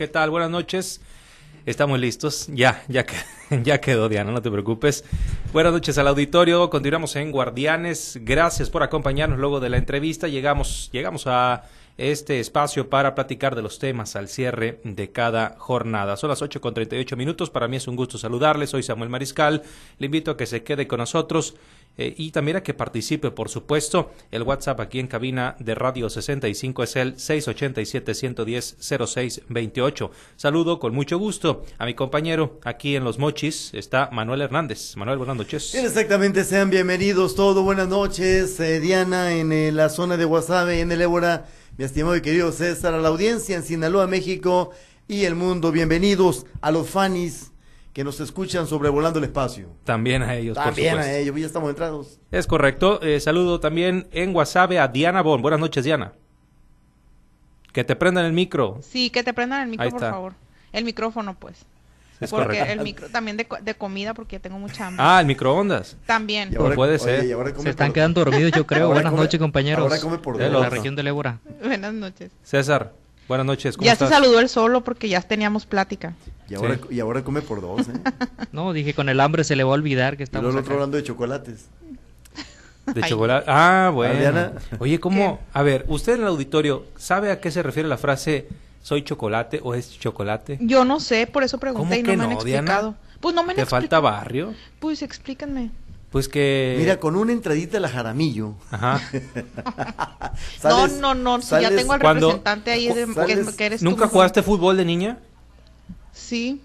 ¿Qué 0.00 0.06
tal? 0.06 0.30
Buenas 0.30 0.50
noches. 0.50 1.00
Estamos 1.66 1.98
listos. 1.98 2.46
Ya, 2.52 2.84
ya, 2.86 3.04
ya 3.64 3.80
quedó 3.80 4.08
Diana, 4.08 4.30
no 4.30 4.40
te 4.40 4.48
preocupes. 4.48 5.04
Buenas 5.52 5.72
noches 5.72 5.98
al 5.98 6.06
auditorio. 6.06 6.70
Continuamos 6.70 7.16
en 7.16 7.32
Guardianes. 7.32 8.20
Gracias 8.22 8.70
por 8.70 8.84
acompañarnos 8.84 9.40
luego 9.40 9.58
de 9.58 9.70
la 9.70 9.76
entrevista. 9.76 10.28
Llegamos, 10.28 10.88
llegamos 10.92 11.26
a 11.26 11.64
este 11.98 12.38
espacio 12.38 12.88
para 12.88 13.16
platicar 13.16 13.56
de 13.56 13.62
los 13.62 13.80
temas 13.80 14.14
al 14.16 14.28
cierre 14.28 14.80
de 14.84 15.10
cada 15.10 15.56
jornada. 15.58 16.16
Son 16.16 16.30
las 16.30 16.40
ocho 16.40 16.60
con 16.60 16.74
ocho 16.78 17.16
minutos. 17.16 17.50
Para 17.50 17.68
mí 17.68 17.76
es 17.76 17.88
un 17.88 17.96
gusto 17.96 18.18
saludarles. 18.18 18.70
Soy 18.70 18.84
Samuel 18.84 19.10
Mariscal. 19.10 19.64
Le 19.98 20.06
invito 20.06 20.30
a 20.30 20.36
que 20.36 20.46
se 20.46 20.62
quede 20.62 20.86
con 20.86 21.00
nosotros 21.00 21.56
eh, 21.98 22.14
y 22.16 22.30
también 22.30 22.56
a 22.56 22.62
que 22.62 22.72
participe, 22.72 23.30
por 23.32 23.48
supuesto. 23.48 24.12
El 24.30 24.44
WhatsApp 24.44 24.78
aquí 24.78 25.00
en 25.00 25.08
cabina 25.08 25.56
de 25.58 25.74
Radio 25.74 26.08
65 26.08 26.84
es 26.84 26.94
el 26.94 27.16
687-110-0628. 27.16 30.10
Saludo 30.36 30.78
con 30.78 30.94
mucho 30.94 31.18
gusto 31.18 31.64
a 31.78 31.86
mi 31.86 31.94
compañero 31.94 32.60
aquí 32.62 32.94
en 32.94 33.02
Los 33.02 33.18
Mochis. 33.18 33.74
Está 33.74 34.08
Manuel 34.12 34.42
Hernández. 34.42 34.96
Manuel, 34.96 35.18
buenas 35.18 35.36
noches. 35.36 35.74
exactamente, 35.74 36.44
sean 36.44 36.70
bienvenidos 36.70 37.34
todos. 37.34 37.64
Buenas 37.64 37.88
noches, 37.88 38.60
eh, 38.60 38.78
Diana, 38.78 39.34
en 39.34 39.50
eh, 39.50 39.72
la 39.72 39.88
zona 39.88 40.16
de 40.16 40.24
Guasave, 40.24 40.80
en 40.80 40.92
el 40.92 41.02
Ébora 41.02 41.48
mi 41.78 41.84
estimado 41.84 42.16
y 42.16 42.20
querido 42.20 42.50
César, 42.50 42.92
a 42.92 42.98
la 42.98 43.06
audiencia 43.06 43.54
en 43.54 43.62
Sinaloa, 43.62 44.08
México 44.08 44.72
y 45.06 45.26
el 45.26 45.36
mundo. 45.36 45.70
Bienvenidos 45.70 46.44
a 46.60 46.72
los 46.72 46.90
fanis 46.90 47.52
que 47.92 48.02
nos 48.02 48.18
escuchan 48.18 48.66
sobrevolando 48.66 49.20
el 49.20 49.26
espacio. 49.26 49.68
También 49.84 50.22
a 50.22 50.34
ellos, 50.34 50.56
También 50.56 50.98
a 50.98 51.12
ellos, 51.12 51.36
ya 51.38 51.46
estamos 51.46 51.70
entrados. 51.70 52.18
Es 52.32 52.48
correcto. 52.48 53.00
Eh, 53.00 53.20
saludo 53.20 53.60
también 53.60 54.08
en 54.10 54.34
WhatsApp 54.34 54.72
a 54.72 54.88
Diana 54.88 55.22
Bon. 55.22 55.40
Buenas 55.40 55.60
noches, 55.60 55.84
Diana. 55.84 56.14
Que 57.72 57.84
te 57.84 57.94
prendan 57.94 58.24
el 58.24 58.32
micro. 58.32 58.80
Sí, 58.82 59.10
que 59.10 59.22
te 59.22 59.32
prendan 59.32 59.62
el 59.62 59.68
micro, 59.68 59.88
por 59.88 60.00
favor. 60.00 60.32
El 60.72 60.84
micrófono, 60.84 61.38
pues 61.38 61.64
porque 62.26 62.60
el 62.60 62.80
micro 62.80 63.08
también 63.08 63.36
de, 63.36 63.46
de, 63.62 63.74
comida 63.74 64.14
porque 64.14 64.40
tengo 64.40 64.58
mucha 64.58 64.86
hambre. 64.86 65.04
Ah, 65.06 65.20
el 65.20 65.26
microondas. 65.26 65.96
También. 66.06 66.52
Pues 66.54 66.74
puede 66.74 66.98
ser. 66.98 67.24
Se 67.62 67.70
están 67.70 67.92
quedando 67.92 68.24
dormidos, 68.24 68.52
yo 68.52 68.66
creo. 68.66 68.88
buenas 68.92 69.12
noches, 69.12 69.38
compañeros. 69.38 69.82
Ahora 69.82 70.00
come 70.00 70.18
por 70.18 70.36
de 70.36 70.50
la 70.50 70.68
región 70.68 70.96
de 70.96 71.02
Ébora. 71.02 71.38
Buenas 71.62 71.94
noches. 71.94 72.30
César, 72.42 72.92
buenas 73.28 73.46
noches. 73.46 73.76
¿cómo 73.76 73.86
ya 73.86 73.96
se 73.96 74.08
saludó 74.08 74.40
él 74.40 74.48
solo 74.48 74.82
porque 74.82 75.08
ya 75.08 75.20
teníamos 75.22 75.66
plática. 75.66 76.14
Y 76.48 76.54
ahora, 76.54 76.78
y 76.90 77.00
ahora 77.00 77.22
come 77.22 77.42
por 77.42 77.60
dos, 77.60 77.88
¿eh? 77.88 77.92
no, 78.52 78.72
dije 78.72 78.94
con 78.94 79.08
el 79.08 79.20
hambre 79.20 79.44
se 79.44 79.54
le 79.54 79.64
va 79.64 79.70
a 79.70 79.74
olvidar 79.74 80.16
que 80.16 80.22
estamos. 80.22 80.42
Y 80.42 80.52
luego 80.52 80.60
otro 80.60 80.74
hablando 80.74 80.96
de 80.96 81.02
chocolates. 81.02 81.66
De 82.86 83.02
chocolate. 83.02 83.44
Ah, 83.48 83.90
bueno. 83.92 84.52
Oye, 84.78 84.98
¿cómo? 84.98 85.40
A 85.52 85.62
ver, 85.62 85.84
usted 85.88 86.14
en 86.14 86.22
el 86.22 86.28
auditorio, 86.28 86.86
¿sabe 86.96 87.30
a 87.30 87.40
qué 87.40 87.50
se 87.50 87.62
refiere 87.62 87.88
la 87.88 87.98
frase 87.98 88.48
¿Soy 88.88 89.02
chocolate 89.02 89.60
o 89.62 89.74
es 89.74 89.98
chocolate? 89.98 90.56
Yo 90.62 90.82
no 90.82 90.98
sé, 90.98 91.26
por 91.26 91.42
eso 91.42 91.58
pregunté 91.58 91.98
y 91.98 92.02
no, 92.02 92.16
me 92.16 92.24
han 92.24 92.32
explicado. 92.32 92.94
Pues 93.20 93.34
no 93.34 93.44
me 93.44 93.50
han 93.50 93.56
¿Te 93.56 93.66
falta 93.66 94.00
barrio? 94.00 94.54
Pues 94.78 95.02
explíquenme. 95.02 95.70
Pues 96.10 96.26
que... 96.26 96.74
Mira, 96.78 96.98
con 96.98 97.14
una 97.14 97.32
entradita 97.32 97.76
a 97.76 97.80
la 97.80 97.90
jaramillo. 97.90 98.54
Ajá. 98.70 98.98
no, 100.64 100.88
no, 100.88 101.14
no, 101.14 101.38
ya 101.38 101.68
tengo 101.68 101.92
al 101.92 102.00
representante 102.00 102.70
ahí 102.70 102.88
de, 102.88 103.54
que, 103.58 103.66
eres 103.66 103.82
¿Nunca 103.82 104.08
jugaste 104.08 104.42
fútbol 104.42 104.78
de 104.78 104.86
niña? 104.86 105.18
Sí. 106.14 106.62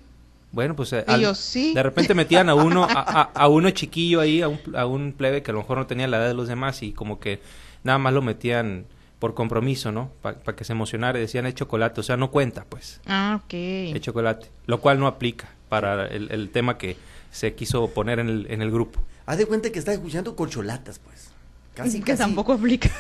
Bueno, 0.54 0.78
pues 0.78 0.94
eh, 0.94 1.04
sí. 1.36 1.74
de 1.74 1.84
repente 1.84 2.14
metían 2.14 2.48
a 2.48 2.56
uno, 2.56 2.86
a, 2.90 3.32
a, 3.34 3.48
uno 3.50 3.70
chiquillo 3.72 4.22
ahí, 4.22 4.42
a 4.42 4.48
un, 4.48 4.62
a 4.78 4.86
un 4.86 5.12
plebe 5.12 5.44
que 5.44 5.52
a 5.52 5.56
lo 5.56 5.60
mejor 5.60 5.78
no 5.78 5.88
tenía 5.88 6.08
la 6.08 6.20
edad 6.20 6.28
de 6.30 6.36
los 6.36 6.48
demás 6.48 6.84
y 6.84 6.94
como 6.94 7.20
que 7.20 7.42
nada 7.84 7.98
más 7.98 8.14
lo 8.14 8.22
metían 8.22 8.86
por 9.24 9.36
compromiso, 9.36 9.94
¿no? 9.94 10.12
Para 10.22 10.54
que 10.54 10.66
se 10.66 10.74
emocionara, 10.74 11.18
decían 11.18 11.46
el 11.46 11.56
chocolate, 11.56 12.02
o 12.02 12.04
sea, 12.04 12.18
no 12.18 12.30
cuenta, 12.30 12.66
pues. 12.68 13.00
Ah, 13.06 13.40
ok. 13.42 13.54
El 13.54 14.02
chocolate, 14.02 14.50
lo 14.66 14.82
cual 14.82 15.00
no 15.00 15.08
aplica 15.08 15.48
para 15.70 16.08
el, 16.08 16.50
tema 16.50 16.78
que 16.78 16.98
se 17.32 17.54
quiso 17.54 17.88
poner 17.88 18.20
en 18.20 18.28
el, 18.28 18.48
en 18.50 18.62
el 18.62 18.70
grupo. 18.70 19.00
Haz 19.26 19.38
de 19.38 19.46
cuenta 19.46 19.72
que 19.72 19.80
está 19.80 19.94
escuchando 19.94 20.36
colcholatas, 20.36 21.00
pues. 21.00 21.30
Casi, 21.74 22.02
que 22.02 22.18
tampoco 22.18 22.52
aplica. 22.52 22.92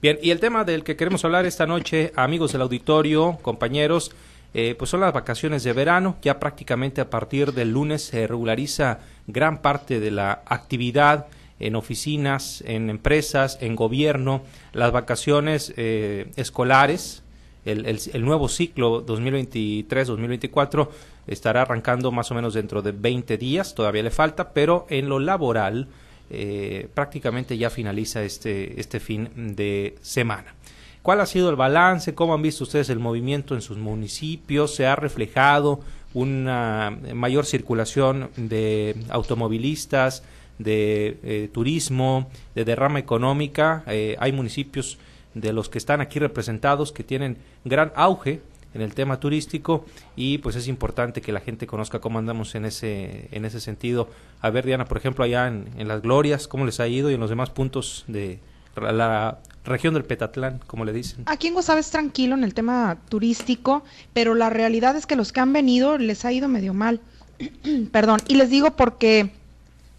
Bien, 0.00 0.16
y 0.22 0.30
el 0.30 0.38
tema 0.38 0.62
del 0.62 0.84
que 0.84 0.94
queremos 0.94 1.24
hablar 1.24 1.44
esta 1.44 1.66
noche, 1.66 2.12
amigos 2.14 2.52
del 2.52 2.62
auditorio, 2.62 3.40
compañeros, 3.42 4.12
eh, 4.54 4.76
pues 4.78 4.92
son 4.92 5.00
las 5.00 5.12
vacaciones 5.12 5.64
de 5.64 5.72
verano. 5.72 6.18
Ya 6.22 6.38
prácticamente 6.38 7.00
a 7.00 7.10
partir 7.10 7.52
del 7.52 7.72
lunes 7.72 8.04
se 8.04 8.28
regulariza 8.28 9.00
gran 9.26 9.60
parte 9.60 9.98
de 9.98 10.12
la 10.12 10.44
actividad 10.46 11.26
en 11.58 11.74
oficinas, 11.74 12.62
en 12.64 12.88
empresas, 12.88 13.58
en 13.60 13.74
gobierno, 13.74 14.44
las 14.72 14.92
vacaciones 14.92 15.74
eh, 15.76 16.30
escolares, 16.36 17.24
el, 17.64 17.86
el, 17.86 18.24
nuevo 18.24 18.48
ciclo 18.48 19.06
2023-2024 19.06 20.88
estará 21.26 21.62
arrancando 21.62 22.10
más 22.10 22.30
o 22.30 22.34
menos 22.34 22.54
dentro 22.54 22.82
de 22.82 22.92
20 22.92 23.38
días, 23.38 23.74
todavía 23.74 24.02
le 24.02 24.10
falta, 24.10 24.52
pero 24.52 24.86
en 24.88 25.08
lo 25.08 25.18
laboral 25.18 25.88
eh, 26.34 26.88
prácticamente 26.94 27.58
ya 27.58 27.68
finaliza 27.68 28.22
este, 28.22 28.80
este 28.80 29.00
fin 29.00 29.54
de 29.54 29.96
semana. 30.00 30.54
¿Cuál 31.02 31.20
ha 31.20 31.26
sido 31.26 31.50
el 31.50 31.56
balance? 31.56 32.14
¿Cómo 32.14 32.32
han 32.32 32.42
visto 32.42 32.64
ustedes 32.64 32.88
el 32.88 33.00
movimiento 33.00 33.54
en 33.54 33.60
sus 33.60 33.76
municipios? 33.76 34.74
¿Se 34.74 34.86
ha 34.86 34.96
reflejado 34.96 35.80
una 36.14 36.96
mayor 37.12 37.44
circulación 37.44 38.30
de 38.36 38.96
automovilistas, 39.10 40.22
de 40.58 41.18
eh, 41.22 41.50
turismo, 41.52 42.30
de 42.54 42.64
derrama 42.64 42.98
económica? 42.98 43.82
Eh, 43.88 44.16
hay 44.18 44.32
municipios 44.32 44.96
de 45.34 45.52
los 45.52 45.68
que 45.68 45.78
están 45.78 46.00
aquí 46.00 46.18
representados 46.18 46.92
que 46.92 47.04
tienen 47.04 47.38
gran 47.64 47.92
auge 47.94 48.40
en 48.74 48.80
el 48.80 48.94
tema 48.94 49.20
turístico 49.20 49.84
y 50.16 50.38
pues 50.38 50.56
es 50.56 50.66
importante 50.68 51.20
que 51.20 51.32
la 51.32 51.40
gente 51.40 51.66
conozca 51.66 52.00
cómo 52.00 52.18
andamos 52.18 52.54
en 52.54 52.64
ese 52.64 53.28
en 53.32 53.44
ese 53.44 53.60
sentido. 53.60 54.08
A 54.40 54.50
ver 54.50 54.64
Diana, 54.64 54.86
por 54.86 54.96
ejemplo, 54.96 55.24
allá 55.24 55.46
en, 55.46 55.66
en 55.76 55.88
las 55.88 56.02
Glorias, 56.02 56.48
cómo 56.48 56.64
les 56.64 56.80
ha 56.80 56.88
ido 56.88 57.10
y 57.10 57.14
en 57.14 57.20
los 57.20 57.30
demás 57.30 57.50
puntos 57.50 58.04
de 58.08 58.40
la 58.76 59.38
región 59.64 59.94
del 59.94 60.04
Petatlán, 60.04 60.60
como 60.66 60.84
le 60.84 60.92
dicen. 60.92 61.24
Aquí 61.26 61.48
en 61.48 61.54
Guasave 61.54 61.80
es 61.80 61.90
tranquilo 61.90 62.34
en 62.34 62.44
el 62.44 62.54
tema 62.54 62.98
turístico, 63.08 63.84
pero 64.12 64.34
la 64.34 64.50
realidad 64.50 64.96
es 64.96 65.06
que 65.06 65.16
los 65.16 65.32
que 65.32 65.40
han 65.40 65.52
venido 65.52 65.98
les 65.98 66.24
ha 66.24 66.32
ido 66.32 66.48
medio 66.48 66.74
mal. 66.74 67.00
Perdón, 67.92 68.20
y 68.28 68.36
les 68.36 68.50
digo 68.50 68.74
porque 68.76 69.30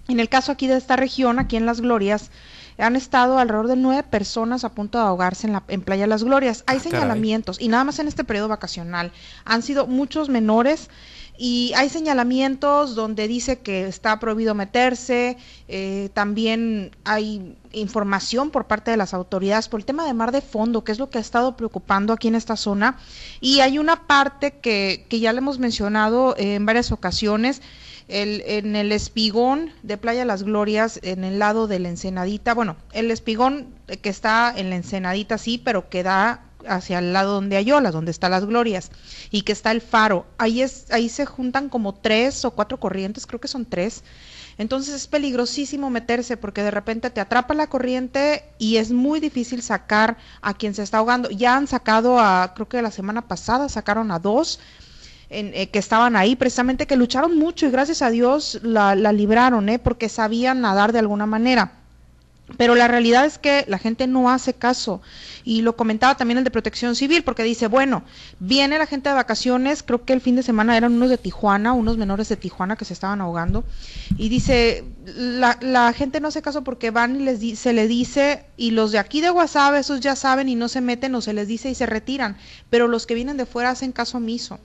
en 0.08 0.20
el 0.20 0.30
caso 0.30 0.52
aquí 0.52 0.68
de 0.68 0.78
esta 0.78 0.96
región, 0.96 1.40
aquí 1.40 1.56
en 1.56 1.66
las 1.66 1.82
Glorias, 1.82 2.32
han 2.78 2.96
estado 2.96 3.38
alrededor 3.38 3.68
de 3.68 3.76
nueve 3.76 4.04
personas 4.04 4.64
a 4.64 4.70
punto 4.70 4.98
de 4.98 5.06
ahogarse 5.06 5.48
en, 5.48 5.54
la, 5.54 5.64
en 5.68 5.82
Playa 5.82 6.08
Las 6.08 6.24
Glorias. 6.24 6.64
Hay 6.68 6.78
ah, 6.78 6.82
señalamientos 6.82 7.60
y 7.60 7.68
nada 7.68 7.84
más 7.84 8.00
en 8.00 8.08
este 8.08 8.24
periodo 8.24 8.48
vacacional. 8.48 9.12
Han 9.46 9.62
sido 9.62 9.88
muchos 9.88 10.30
menores 10.30 10.90
y 11.38 11.72
hay 11.76 11.90
señalamientos 11.90 12.94
donde 12.94 13.28
dice 13.28 13.60
que 13.60 13.88
está 13.88 14.20
prohibido 14.20 14.54
meterse, 14.54 15.38
eh, 15.68 16.10
también 16.14 16.92
hay 17.06 17.58
información 17.72 18.52
por 18.52 18.66
parte 18.66 18.92
de 18.92 18.98
las 18.98 19.16
autoridades 19.16 19.68
por 19.68 19.80
el 19.80 19.86
tema 19.86 20.06
de 20.06 20.14
mar 20.14 20.32
de 20.32 20.42
fondo, 20.42 20.84
que 20.84 20.92
es 20.92 21.00
lo 21.00 21.10
que 21.10 21.18
ha 21.18 21.22
estado 21.22 21.58
preocupando 21.58 22.14
aquí 22.14 22.28
en 22.28 22.36
esta 22.36 22.56
zona, 22.56 22.98
y 23.42 23.62
hay 23.62 23.80
una 23.80 24.06
parte 24.06 24.60
que, 24.60 25.08
que 25.10 25.20
ya 25.20 25.34
le 25.34 25.40
hemos 25.40 25.58
mencionado 25.58 26.36
en 26.38 26.68
varias 26.68 26.92
ocasiones, 26.92 27.64
el, 28.08 28.44
en 28.46 28.76
el 28.76 28.92
espigón 28.92 29.72
de 29.84 29.98
Playa 29.98 30.26
Las 30.26 30.44
Glorias, 30.44 31.00
en 31.04 31.24
el 31.24 31.40
lado 31.40 31.68
de 31.68 31.80
la 31.80 31.90
Ensenadita, 31.90 32.54
bueno, 32.54 32.76
el 32.92 33.12
espigón 33.12 33.74
que 34.02 34.10
está 34.10 34.54
en 34.56 34.70
la 34.70 34.76
Ensenadita 34.76 35.38
sí, 35.38 35.58
pero 35.64 35.90
que 35.90 36.04
da 36.04 36.46
hacia 36.68 37.00
el 37.00 37.14
lado 37.14 37.34
donde 37.34 37.58
hay 37.58 37.72
olas, 37.72 37.94
donde 37.94 38.12
están 38.12 38.32
las 38.32 38.46
glorias, 38.46 38.92
y 39.32 39.42
que 39.42 39.52
está 39.52 39.72
el 39.72 39.82
faro. 39.82 40.26
Ahí, 40.38 40.62
es, 40.62 40.92
ahí 40.92 41.10
se 41.10 41.26
juntan 41.26 41.70
como 41.70 41.94
tres 41.94 42.46
o 42.46 42.52
cuatro 42.52 42.80
corrientes, 42.80 43.28
creo 43.28 43.40
que 43.40 43.48
son 43.48 43.66
tres. 43.66 44.04
Entonces 44.58 44.94
es 44.94 45.08
peligrosísimo 45.08 45.90
meterse 45.90 46.38
porque 46.38 46.62
de 46.62 46.72
repente 46.72 47.10
te 47.10 47.22
atrapa 47.22 47.56
la 47.56 47.68
corriente 47.68 48.44
y 48.60 48.78
es 48.78 48.92
muy 48.92 49.20
difícil 49.20 49.64
sacar 49.64 50.18
a 50.42 50.54
quien 50.54 50.76
se 50.76 50.84
está 50.84 51.00
ahogando. 51.00 51.30
Ya 51.32 51.56
han 51.56 51.68
sacado 51.68 52.20
a, 52.20 52.54
creo 52.54 52.70
que 52.70 52.82
la 52.82 52.92
semana 52.92 53.28
pasada 53.28 53.68
sacaron 53.68 54.12
a 54.12 54.20
dos 54.20 54.60
eh, 55.34 55.70
que 55.70 55.80
estaban 55.80 56.16
ahí, 56.16 56.36
precisamente 56.36 56.86
que 56.86 56.96
lucharon 56.96 57.38
mucho 57.38 57.66
y 57.66 57.72
gracias 57.72 58.02
a 58.02 58.10
Dios 58.10 58.60
la, 58.62 58.96
libraron, 58.96 59.68
¿eh? 59.68 59.80
porque 59.80 60.08
sabían 60.10 60.62
nadar 60.62 60.92
de 60.92 61.00
alguna 61.00 61.26
manera. 61.26 61.74
Pero 62.58 62.76
la 62.76 62.88
realidad 62.88 63.26
es 63.26 63.38
que 63.38 63.66
la 63.68 63.80
gente 63.80 64.06
no 64.06 64.30
hace 64.30 64.54
caso. 64.54 65.02
Y 65.46 65.62
lo 65.62 65.76
comentaba 65.76 66.16
también 66.16 66.38
el 66.38 66.44
de 66.44 66.52
protección 66.52 66.96
civil, 66.96 67.24
porque 67.24 67.42
dice, 67.42 67.68
bueno, 67.68 68.04
viene 68.40 68.78
la 68.78 68.86
gente 68.86 69.10
de 69.10 69.16
vacaciones, 69.16 69.82
creo 69.82 70.04
que 70.04 70.14
el 70.14 70.22
fin 70.22 70.36
de 70.36 70.44
semana 70.44 70.78
eran 70.78 70.94
unos 70.94 71.10
de 71.10 71.18
Tijuana, 71.18 71.74
unos 71.74 71.98
menores 71.98 72.30
de 72.30 72.36
Tijuana 72.36 72.76
que 72.76 72.86
se 72.86 72.94
estaban 72.94 73.22
ahogando. 73.22 73.64
Y 74.18 74.30
dice, 74.30 74.84
la, 75.06 75.58
la 75.62 75.94
gente 75.94 76.20
no 76.20 76.28
hace 76.28 76.42
caso 76.42 76.64
porque 76.64 76.92
van 76.92 77.16
y 77.16 77.24
les 77.24 77.40
di, 77.40 77.56
se 77.56 77.74
le 77.74 77.88
dice, 77.88 78.46
y 78.58 78.72
los 78.72 78.92
de 78.92 79.00
aquí 79.00 79.22
de 79.22 79.32
WhatsApp, 79.32 79.76
esos 79.76 80.02
ya 80.02 80.16
saben 80.16 80.50
y 80.50 80.56
no 80.56 80.68
se 80.68 80.82
meten 80.82 81.16
o 81.16 81.22
se 81.22 81.34
les 81.34 81.48
dice 81.48 81.70
y 81.70 81.76
se 81.76 81.86
retiran. 81.86 82.38
Pero 82.70 82.88
los 82.88 83.08
que 83.08 83.16
vienen 83.16 83.38
de 83.38 83.46
fuera 83.46 83.72
hacen 83.72 83.94
caso 83.94 84.18
omiso. 84.18 84.60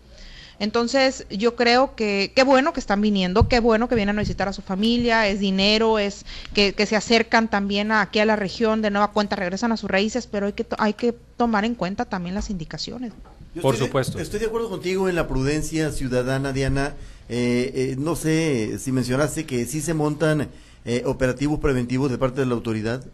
Entonces, 0.60 1.26
yo 1.30 1.54
creo 1.54 1.94
que 1.94 2.32
qué 2.34 2.42
bueno 2.42 2.72
que 2.72 2.80
están 2.80 3.00
viniendo, 3.00 3.48
qué 3.48 3.60
bueno 3.60 3.88
que 3.88 3.94
vienen 3.94 4.18
a 4.18 4.22
visitar 4.22 4.48
a 4.48 4.52
su 4.52 4.62
familia, 4.62 5.28
es 5.28 5.38
dinero, 5.40 5.98
es 5.98 6.24
que, 6.52 6.72
que 6.72 6.84
se 6.86 6.96
acercan 6.96 7.48
también 7.48 7.92
aquí 7.92 8.18
a 8.18 8.24
la 8.24 8.36
región, 8.36 8.82
de 8.82 8.90
nueva 8.90 9.12
cuenta 9.12 9.36
regresan 9.36 9.70
a 9.72 9.76
sus 9.76 9.88
raíces, 9.90 10.26
pero 10.26 10.46
hay 10.46 10.52
que, 10.54 10.66
hay 10.78 10.94
que 10.94 11.12
tomar 11.36 11.64
en 11.64 11.74
cuenta 11.74 12.04
también 12.06 12.34
las 12.34 12.50
indicaciones. 12.50 13.12
Yo 13.54 13.62
Por 13.62 13.74
estoy 13.74 13.86
de- 13.86 13.88
supuesto. 13.90 14.18
estoy 14.18 14.40
de 14.40 14.46
acuerdo 14.46 14.68
contigo 14.68 15.08
en 15.08 15.14
la 15.14 15.28
prudencia 15.28 15.90
ciudadana, 15.92 16.52
Diana. 16.52 16.94
Eh, 17.28 17.72
eh, 17.74 17.96
no 17.98 18.16
sé 18.16 18.78
si 18.78 18.90
mencionaste 18.92 19.46
que 19.46 19.64
sí 19.66 19.80
se 19.80 19.94
montan 19.94 20.48
eh, 20.84 21.02
operativos 21.06 21.60
preventivos 21.60 22.10
de 22.10 22.18
parte 22.18 22.40
de 22.40 22.46
la 22.46 22.54
autoridad. 22.54 23.04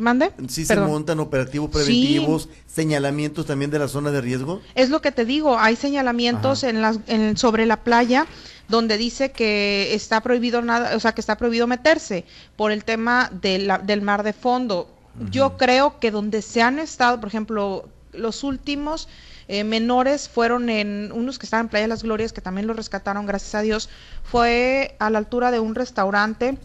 ¿Mande? 0.00 0.32
Sí 0.48 0.64
se 0.64 0.74
montan 0.88 1.20
operativos 1.20 1.70
preventivos, 1.70 2.48
señalamientos 2.66 3.46
también 3.46 3.70
de 3.70 3.78
la 3.78 3.88
zona 3.88 4.10
de 4.10 4.20
riesgo. 4.20 4.60
Es 4.74 4.90
lo 4.90 5.00
que 5.02 5.12
te 5.12 5.24
digo, 5.24 5.58
hay 5.58 5.76
señalamientos 5.76 6.62
en 6.64 6.80
las, 6.82 6.98
en, 7.06 7.36
sobre 7.36 7.66
la 7.66 7.78
playa 7.84 8.26
donde 8.68 8.96
dice 8.96 9.32
que 9.32 9.94
está 9.94 10.20
prohibido 10.20 10.62
nada, 10.62 10.96
o 10.96 11.00
sea, 11.00 11.12
que 11.12 11.20
está 11.20 11.36
prohibido 11.36 11.66
meterse 11.66 12.24
por 12.56 12.70
el 12.72 12.84
tema 12.84 13.30
de 13.42 13.58
la- 13.58 13.78
del 13.78 14.00
mar 14.02 14.22
de 14.22 14.32
fondo. 14.32 14.88
Yo 15.30 15.56
creo 15.56 15.98
que 15.98 16.10
donde 16.12 16.40
se 16.40 16.62
han 16.62 16.78
estado, 16.78 17.18
por 17.20 17.28
ejemplo, 17.28 17.88
los 18.12 18.42
últimos 18.44 19.08
eh, 19.48 19.64
menores 19.64 20.28
fueron 20.28 20.70
en 20.70 21.10
unos 21.12 21.38
que 21.40 21.46
estaban 21.46 21.66
en 21.66 21.70
Playa 21.70 21.84
de 21.84 21.88
las 21.88 22.04
Glorias, 22.04 22.32
que 22.32 22.40
también 22.40 22.68
los 22.68 22.76
rescataron, 22.76 23.26
gracias 23.26 23.56
a 23.56 23.60
Dios, 23.62 23.88
fue 24.22 24.94
a 25.00 25.10
la 25.10 25.18
altura 25.18 25.50
de 25.50 25.58
un 25.58 25.74
restaurante 25.74 26.56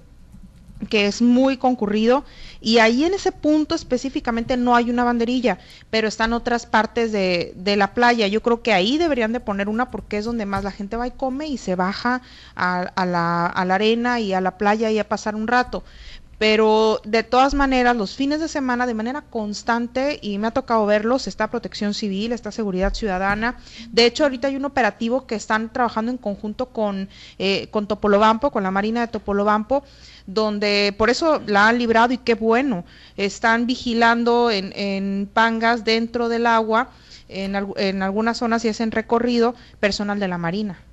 que 0.90 1.08
es 1.08 1.22
muy 1.22 1.58
concurrido 1.58 2.26
y 2.60 2.80
ahí 2.80 3.06
en 3.06 3.14
ese 3.14 3.32
punto 3.32 3.76
específicamente 3.76 4.58
no 4.58 4.76
hay 4.76 4.90
una 4.90 5.04
banderilla, 5.04 5.58
pero 5.90 6.08
están 6.08 6.34
otras 6.34 6.66
partes 6.66 7.12
de, 7.12 7.54
de 7.56 7.78
la 7.78 7.94
playa. 7.94 8.28
Yo 8.28 8.42
creo 8.42 8.62
que 8.62 8.74
ahí 8.74 8.98
deberían 8.98 9.32
de 9.32 9.40
poner 9.40 9.70
una 9.70 9.90
porque 9.90 10.18
es 10.18 10.26
donde 10.26 10.46
más 10.46 10.64
la 10.64 10.72
gente 10.72 10.98
va 10.98 11.08
y 11.08 11.12
come 11.12 11.48
y 11.48 11.58
se 11.58 11.76
baja 11.76 12.22
a, 12.56 12.82
a 12.82 13.06
la, 13.06 13.46
a 13.48 13.66
la 13.66 13.76
arena 13.76 14.20
y 14.20 14.34
a 14.34 14.42
la 14.42 14.58
playa 14.58 14.92
y 14.92 15.00
a 15.00 15.08
pasar 15.08 15.36
un 15.36 15.48
rato. 15.48 15.84
Pero 16.38 17.00
de 17.06 17.24
todas 17.24 17.54
maneras, 17.54 17.96
los 17.96 18.16
fines 18.16 18.42
de 18.42 18.48
semana, 18.48 18.86
de 18.86 18.94
manera 18.94 19.22
constante, 19.22 20.20
y 20.22 20.38
me 20.38 20.48
ha 20.48 20.52
tocado 20.52 20.86
verlos, 20.86 21.28
está 21.28 21.50
Protección 21.50 21.94
Civil, 21.94 22.34
está 22.34 22.52
Seguridad 22.52 22.94
Ciudadana. 22.94 23.58
De 23.92 24.06
hecho, 24.06 24.24
ahorita 24.24 24.50
hay 24.50 24.58
un 24.58 24.66
operativo 24.66 25.28
que 25.28 25.36
están 25.36 25.72
trabajando 25.72 26.12
en 26.12 26.18
conjunto 26.18 26.68
con, 26.68 27.08
eh, 27.40 27.68
con 27.72 27.88
Topolobampo, 27.88 28.52
con 28.52 28.64
la 28.64 28.72
Marina 28.72 29.02
de 29.02 29.08
Topolobampo, 29.08 29.84
donde 30.28 30.94
por 30.98 31.10
eso 31.10 31.42
la 31.48 31.70
han 31.70 31.78
librado 31.78 32.14
y 32.14 32.18
qué 32.18 32.36
bueno. 32.36 32.84
Están 33.16 33.66
vigilando 33.66 34.52
en, 34.52 34.74
en 34.76 35.30
pangas 35.34 35.86
dentro 35.86 36.28
del 36.28 36.48
agua, 36.48 36.90
en, 37.30 37.56
en 37.78 38.04
algunas 38.04 38.38
zonas 38.38 38.66
y 38.66 38.70
hacen 38.70 38.92
recorrido 38.92 39.56
personal 39.80 40.20
de 40.20 40.28
la 40.28 40.38
Marina. 40.38 40.85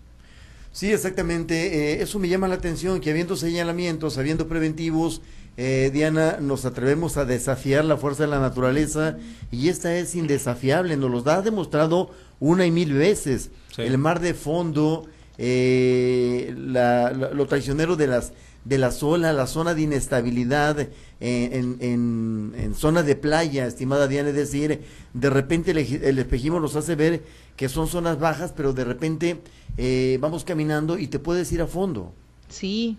Sí, 0.72 0.90
exactamente. 0.90 1.54
eh, 1.92 2.02
eso 2.02 2.18
me 2.18 2.28
llama 2.28 2.48
la 2.48 2.54
atención, 2.56 3.00
que 3.00 3.10
habiendo 3.10 3.36
señalamientos, 3.36 4.16
habiendo 4.18 4.48
preventivos, 4.48 5.20
eh, 5.58 5.90
Diana, 5.92 6.38
nos 6.40 6.64
atrevemos 6.64 7.18
a 7.18 7.26
desafiar 7.26 7.84
la 7.84 7.98
fuerza 7.98 8.22
de 8.22 8.30
la 8.30 8.40
naturaleza 8.40 9.18
y 9.50 9.68
esta 9.68 9.94
es 9.98 10.14
indesafiable, 10.14 10.96
nos 10.96 11.10
los 11.10 11.26
ha 11.26 11.42
demostrado 11.42 12.10
una 12.40 12.64
y 12.64 12.70
mil 12.70 12.94
veces. 12.94 13.50
Sí. 13.76 13.82
El 13.82 13.98
mar 13.98 14.20
de 14.20 14.32
fondo, 14.32 15.06
eh, 15.36 16.54
la- 16.56 17.12
la- 17.12 17.30
lo 17.32 17.46
traicionero 17.46 17.96
de 17.96 18.06
las 18.06 18.32
de 18.64 18.78
las 18.78 19.02
olas, 19.02 19.34
la 19.34 19.46
zona 19.46 19.74
de 19.74 19.82
inestabilidad 19.82 20.78
eh, 20.80 20.88
en, 21.20 21.76
en, 21.80 22.52
en 22.56 22.74
zona 22.74 23.02
de 23.02 23.16
playa, 23.16 23.66
estimada 23.66 24.06
Diana, 24.08 24.28
es 24.30 24.36
decir, 24.36 24.82
de 25.14 25.30
repente 25.30 25.72
el, 25.72 25.78
eji- 25.78 26.00
el 26.02 26.18
espejismo 26.18 26.60
nos 26.60 26.76
hace 26.76 26.94
ver 26.94 27.22
que 27.56 27.68
son 27.68 27.88
zonas 27.88 28.18
bajas, 28.18 28.52
pero 28.56 28.72
de 28.72 28.84
repente 28.84 29.40
eh, 29.76 30.18
vamos 30.20 30.44
caminando 30.44 30.98
y 30.98 31.08
te 31.08 31.18
puedes 31.18 31.50
ir 31.52 31.60
a 31.62 31.66
fondo. 31.66 32.12
Sí. 32.48 32.96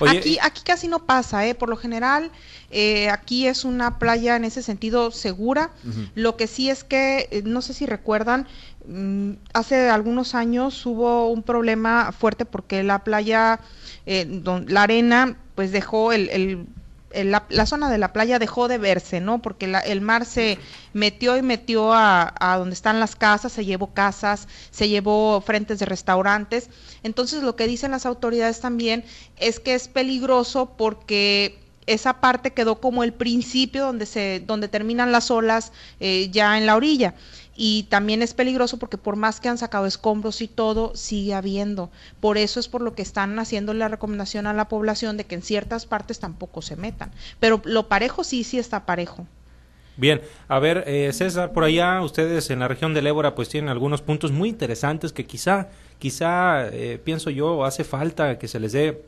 Oye, 0.00 0.18
aquí, 0.18 0.38
aquí 0.40 0.62
casi 0.64 0.86
no 0.86 1.06
pasa, 1.06 1.46
¿eh? 1.46 1.54
Por 1.56 1.68
lo 1.68 1.76
general, 1.76 2.30
eh, 2.70 3.08
aquí 3.10 3.46
es 3.46 3.64
una 3.64 3.98
playa 3.98 4.36
en 4.36 4.44
ese 4.44 4.62
sentido 4.62 5.10
segura. 5.10 5.72
Lo 6.14 6.36
que 6.36 6.46
sí 6.46 6.70
es 6.70 6.84
que, 6.84 7.26
eh, 7.30 7.42
no 7.44 7.62
sé 7.62 7.72
si 7.74 7.86
recuerdan, 7.86 8.46
mm, 8.86 9.32
hace 9.54 9.88
algunos 9.88 10.34
años 10.36 10.84
hubo 10.86 11.28
un 11.30 11.42
problema 11.42 12.12
fuerte 12.12 12.44
porque 12.44 12.82
la 12.84 13.02
playa, 13.02 13.60
eh, 14.06 14.24
don- 14.28 14.66
la 14.68 14.82
arena, 14.84 15.38
pues 15.54 15.72
dejó 15.72 16.12
el, 16.12 16.28
el- 16.30 16.66
la, 17.14 17.44
la 17.50 17.66
zona 17.66 17.90
de 17.90 17.98
la 17.98 18.12
playa 18.14 18.38
dejó 18.38 18.68
de 18.68 18.78
verse, 18.78 19.20
¿no? 19.20 19.42
Porque 19.42 19.66
la- 19.66 19.80
el 19.80 20.00
mar 20.00 20.24
se 20.24 20.58
metió 20.94 21.36
y 21.36 21.42
metió 21.42 21.92
a, 21.92 22.32
a 22.40 22.56
donde 22.56 22.72
están 22.74 23.00
las 23.00 23.16
casas, 23.16 23.52
se 23.52 23.66
llevó 23.66 23.92
casas, 23.92 24.48
se 24.70 24.88
llevó 24.88 25.40
frentes 25.42 25.78
de 25.78 25.84
restaurantes. 25.86 26.70
Entonces 27.02 27.42
lo 27.42 27.54
que 27.54 27.66
dicen 27.66 27.90
las 27.90 28.06
autoridades 28.06 28.60
también 28.60 29.04
es 29.36 29.60
que 29.60 29.74
es 29.74 29.88
peligroso 29.88 30.74
porque 30.76 31.61
esa 31.86 32.20
parte 32.20 32.52
quedó 32.52 32.80
como 32.80 33.04
el 33.04 33.12
principio 33.12 33.86
donde 33.86 34.06
se 34.06 34.42
donde 34.46 34.68
terminan 34.68 35.12
las 35.12 35.30
olas 35.30 35.72
eh, 36.00 36.28
ya 36.30 36.58
en 36.58 36.66
la 36.66 36.76
orilla. 36.76 37.14
Y 37.54 37.84
también 37.84 38.22
es 38.22 38.32
peligroso 38.32 38.78
porque 38.78 38.96
por 38.96 39.16
más 39.16 39.38
que 39.38 39.48
han 39.48 39.58
sacado 39.58 39.86
escombros 39.86 40.40
y 40.40 40.48
todo 40.48 40.94
sigue 40.94 41.34
habiendo. 41.34 41.90
Por 42.20 42.38
eso 42.38 42.60
es 42.60 42.68
por 42.68 42.80
lo 42.80 42.94
que 42.94 43.02
están 43.02 43.38
haciendo 43.38 43.74
la 43.74 43.88
recomendación 43.88 44.46
a 44.46 44.54
la 44.54 44.68
población 44.68 45.16
de 45.16 45.24
que 45.24 45.34
en 45.34 45.42
ciertas 45.42 45.84
partes 45.84 46.18
tampoco 46.18 46.62
se 46.62 46.76
metan. 46.76 47.10
Pero 47.40 47.60
lo 47.64 47.88
parejo 47.88 48.24
sí 48.24 48.42
sí 48.44 48.58
está 48.58 48.86
parejo. 48.86 49.26
Bien, 49.96 50.22
a 50.48 50.58
ver, 50.58 50.84
eh, 50.86 51.12
César, 51.12 51.52
por 51.52 51.64
allá 51.64 52.00
ustedes 52.00 52.48
en 52.48 52.60
la 52.60 52.68
región 52.68 52.94
del 52.94 53.06
Ébora 53.06 53.34
pues 53.34 53.50
tienen 53.50 53.68
algunos 53.68 54.00
puntos 54.00 54.32
muy 54.32 54.48
interesantes 54.48 55.12
que 55.12 55.26
quizá, 55.26 55.68
quizá, 55.98 56.68
eh, 56.68 56.98
pienso 57.02 57.28
yo, 57.28 57.66
hace 57.66 57.84
falta 57.84 58.38
que 58.38 58.48
se 58.48 58.58
les 58.58 58.72
dé 58.72 59.04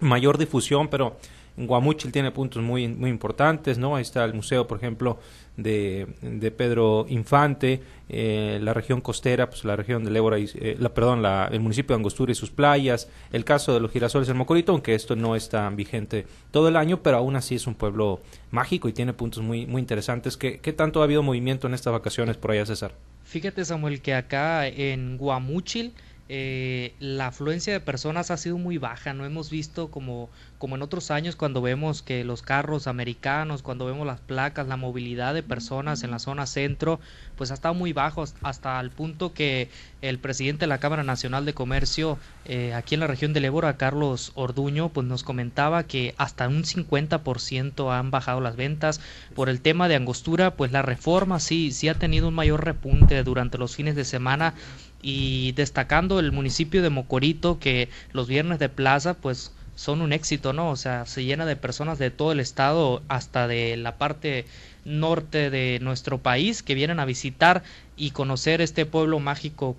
mayor 0.00 0.38
difusión, 0.38 0.88
pero 0.88 1.18
en 1.56 1.66
Guamúchil 1.66 2.12
tiene 2.12 2.30
puntos 2.30 2.62
muy, 2.62 2.88
muy 2.88 3.10
importantes, 3.10 3.78
¿no? 3.78 3.96
Ahí 3.96 4.02
está 4.02 4.24
el 4.24 4.34
museo, 4.34 4.66
por 4.66 4.78
ejemplo, 4.78 5.18
de, 5.56 6.06
de 6.22 6.50
Pedro 6.50 7.04
Infante, 7.08 7.82
eh, 8.08 8.58
la 8.62 8.72
región 8.72 9.00
costera, 9.00 9.50
pues 9.50 9.64
la 9.64 9.76
región 9.76 10.04
del 10.04 10.16
Ébora, 10.16 10.38
y, 10.38 10.48
eh, 10.54 10.76
la, 10.78 10.94
perdón, 10.94 11.24
el 11.24 11.60
municipio 11.60 11.94
de 11.94 12.00
Angostura 12.00 12.32
y 12.32 12.34
sus 12.34 12.50
playas, 12.50 13.08
el 13.32 13.44
caso 13.44 13.74
de 13.74 13.80
los 13.80 13.90
girasoles 13.90 14.28
en 14.28 14.36
Mocorito, 14.36 14.72
aunque 14.72 14.94
esto 14.94 15.14
no 15.14 15.36
está 15.36 15.68
vigente 15.70 16.26
todo 16.50 16.68
el 16.68 16.76
año, 16.76 17.02
pero 17.02 17.18
aún 17.18 17.36
así 17.36 17.56
es 17.56 17.66
un 17.66 17.74
pueblo 17.74 18.20
mágico 18.50 18.88
y 18.88 18.92
tiene 18.92 19.12
puntos 19.12 19.42
muy, 19.42 19.66
muy 19.66 19.80
interesantes. 19.80 20.36
¿Qué, 20.36 20.58
¿Qué 20.58 20.72
tanto 20.72 21.00
ha 21.00 21.04
habido 21.04 21.22
movimiento 21.22 21.66
en 21.66 21.74
estas 21.74 21.92
vacaciones 21.92 22.36
por 22.36 22.52
allá, 22.52 22.66
César? 22.66 22.94
Fíjate 23.24 23.64
Samuel 23.64 24.02
que 24.02 24.14
acá 24.14 24.66
en 24.66 25.16
Guamúchil 25.16 25.94
eh, 26.34 26.94
la 26.98 27.26
afluencia 27.26 27.74
de 27.74 27.80
personas 27.80 28.30
ha 28.30 28.38
sido 28.38 28.56
muy 28.56 28.78
baja, 28.78 29.12
no 29.12 29.26
hemos 29.26 29.50
visto 29.50 29.90
como, 29.90 30.30
como 30.56 30.76
en 30.76 30.80
otros 30.80 31.10
años 31.10 31.36
cuando 31.36 31.60
vemos 31.60 32.00
que 32.00 32.24
los 32.24 32.40
carros 32.40 32.86
americanos, 32.86 33.60
cuando 33.60 33.84
vemos 33.84 34.06
las 34.06 34.20
placas, 34.20 34.66
la 34.66 34.78
movilidad 34.78 35.34
de 35.34 35.42
personas 35.42 36.02
en 36.04 36.10
la 36.10 36.18
zona 36.18 36.46
centro, 36.46 37.00
pues 37.36 37.50
ha 37.50 37.54
estado 37.54 37.74
muy 37.74 37.92
bajo 37.92 38.24
hasta 38.40 38.80
el 38.80 38.90
punto 38.90 39.34
que 39.34 39.68
el 40.00 40.18
presidente 40.18 40.60
de 40.60 40.68
la 40.68 40.78
Cámara 40.78 41.02
Nacional 41.02 41.44
de 41.44 41.52
Comercio 41.52 42.18
eh, 42.46 42.72
aquí 42.72 42.94
en 42.94 43.00
la 43.00 43.08
región 43.08 43.34
del 43.34 43.44
Ébora, 43.44 43.76
Carlos 43.76 44.32
Orduño, 44.34 44.88
pues 44.88 45.06
nos 45.06 45.24
comentaba 45.24 45.82
que 45.82 46.14
hasta 46.16 46.48
un 46.48 46.62
50% 46.62 47.94
han 47.94 48.10
bajado 48.10 48.40
las 48.40 48.56
ventas 48.56 49.02
por 49.34 49.50
el 49.50 49.60
tema 49.60 49.86
de 49.86 49.96
angostura, 49.96 50.56
pues 50.56 50.72
la 50.72 50.80
reforma 50.80 51.40
sí, 51.40 51.72
sí 51.72 51.90
ha 51.90 51.94
tenido 51.98 52.28
un 52.28 52.34
mayor 52.34 52.64
repunte 52.64 53.22
durante 53.22 53.58
los 53.58 53.76
fines 53.76 53.96
de 53.96 54.06
semana 54.06 54.54
y 55.02 55.52
destacando 55.52 56.20
el 56.20 56.32
municipio 56.32 56.82
de 56.82 56.90
Mocorito 56.90 57.58
que 57.58 57.88
los 58.12 58.28
viernes 58.28 58.58
de 58.58 58.68
plaza 58.68 59.14
pues 59.14 59.52
son 59.74 60.00
un 60.00 60.12
éxito, 60.12 60.52
¿no? 60.52 60.70
O 60.70 60.76
sea, 60.76 61.06
se 61.06 61.24
llena 61.24 61.46
de 61.46 61.56
personas 61.56 61.98
de 61.98 62.10
todo 62.10 62.32
el 62.32 62.40
estado 62.40 63.02
hasta 63.08 63.48
de 63.48 63.76
la 63.76 63.96
parte 63.96 64.46
norte 64.84 65.50
de 65.50 65.78
nuestro 65.80 66.18
país 66.18 66.62
que 66.62 66.74
vienen 66.74 67.00
a 67.00 67.04
visitar 67.04 67.62
y 67.96 68.10
conocer 68.10 68.60
este 68.60 68.86
pueblo 68.86 69.18
mágico, 69.18 69.74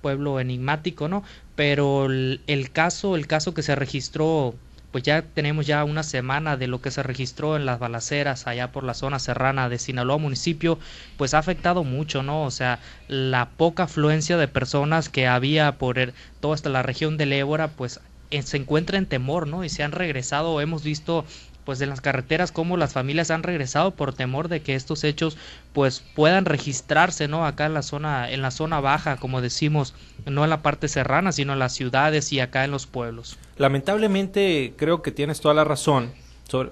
pueblo, 0.00 0.40
enigmático, 0.40 1.08
¿no? 1.08 1.24
Pero 1.56 2.06
el, 2.06 2.40
el 2.46 2.70
caso, 2.70 3.16
el 3.16 3.26
caso 3.26 3.54
que 3.54 3.62
se 3.62 3.74
registró 3.74 4.54
pues 4.94 5.02
ya 5.02 5.22
tenemos 5.22 5.66
ya 5.66 5.82
una 5.82 6.04
semana 6.04 6.56
de 6.56 6.68
lo 6.68 6.80
que 6.80 6.92
se 6.92 7.02
registró 7.02 7.56
en 7.56 7.66
las 7.66 7.80
balaceras 7.80 8.46
allá 8.46 8.70
por 8.70 8.84
la 8.84 8.94
zona 8.94 9.18
serrana 9.18 9.68
de 9.68 9.80
Sinaloa 9.80 10.18
municipio, 10.18 10.78
pues 11.16 11.34
ha 11.34 11.38
afectado 11.38 11.82
mucho, 11.82 12.22
¿no? 12.22 12.44
O 12.44 12.52
sea, 12.52 12.78
la 13.08 13.48
poca 13.56 13.82
afluencia 13.82 14.36
de 14.36 14.46
personas 14.46 15.08
que 15.08 15.26
había 15.26 15.78
por 15.78 15.98
el, 15.98 16.14
toda 16.38 16.54
esta 16.54 16.68
la 16.68 16.84
región 16.84 17.16
del 17.16 17.32
Ébora, 17.32 17.72
pues 17.72 17.98
eh, 18.30 18.42
se 18.42 18.56
encuentra 18.56 18.96
en 18.96 19.06
temor, 19.06 19.48
¿no? 19.48 19.64
Y 19.64 19.68
se 19.68 19.82
han 19.82 19.90
regresado, 19.90 20.60
hemos 20.60 20.84
visto 20.84 21.24
pues 21.64 21.80
en 21.80 21.88
las 21.88 22.00
carreteras 22.00 22.52
cómo 22.52 22.76
las 22.76 22.92
familias 22.92 23.30
han 23.30 23.42
regresado 23.42 23.92
por 23.92 24.14
temor 24.14 24.48
de 24.48 24.60
que 24.60 24.74
estos 24.74 25.04
hechos 25.04 25.36
pues 25.72 26.02
puedan 26.14 26.44
registrarse 26.44 27.28
no 27.28 27.46
acá 27.46 27.66
en 27.66 27.74
la 27.74 27.82
zona 27.82 28.30
en 28.30 28.42
la 28.42 28.50
zona 28.50 28.80
baja 28.80 29.16
como 29.16 29.40
decimos 29.40 29.94
no 30.26 30.44
en 30.44 30.50
la 30.50 30.62
parte 30.62 30.88
serrana 30.88 31.32
sino 31.32 31.54
en 31.54 31.58
las 31.58 31.72
ciudades 31.74 32.32
y 32.32 32.40
acá 32.40 32.64
en 32.64 32.70
los 32.70 32.86
pueblos. 32.86 33.38
Lamentablemente 33.56 34.74
creo 34.76 35.02
que 35.02 35.10
tienes 35.10 35.40
toda 35.40 35.54
la 35.54 35.64
razón 35.64 36.12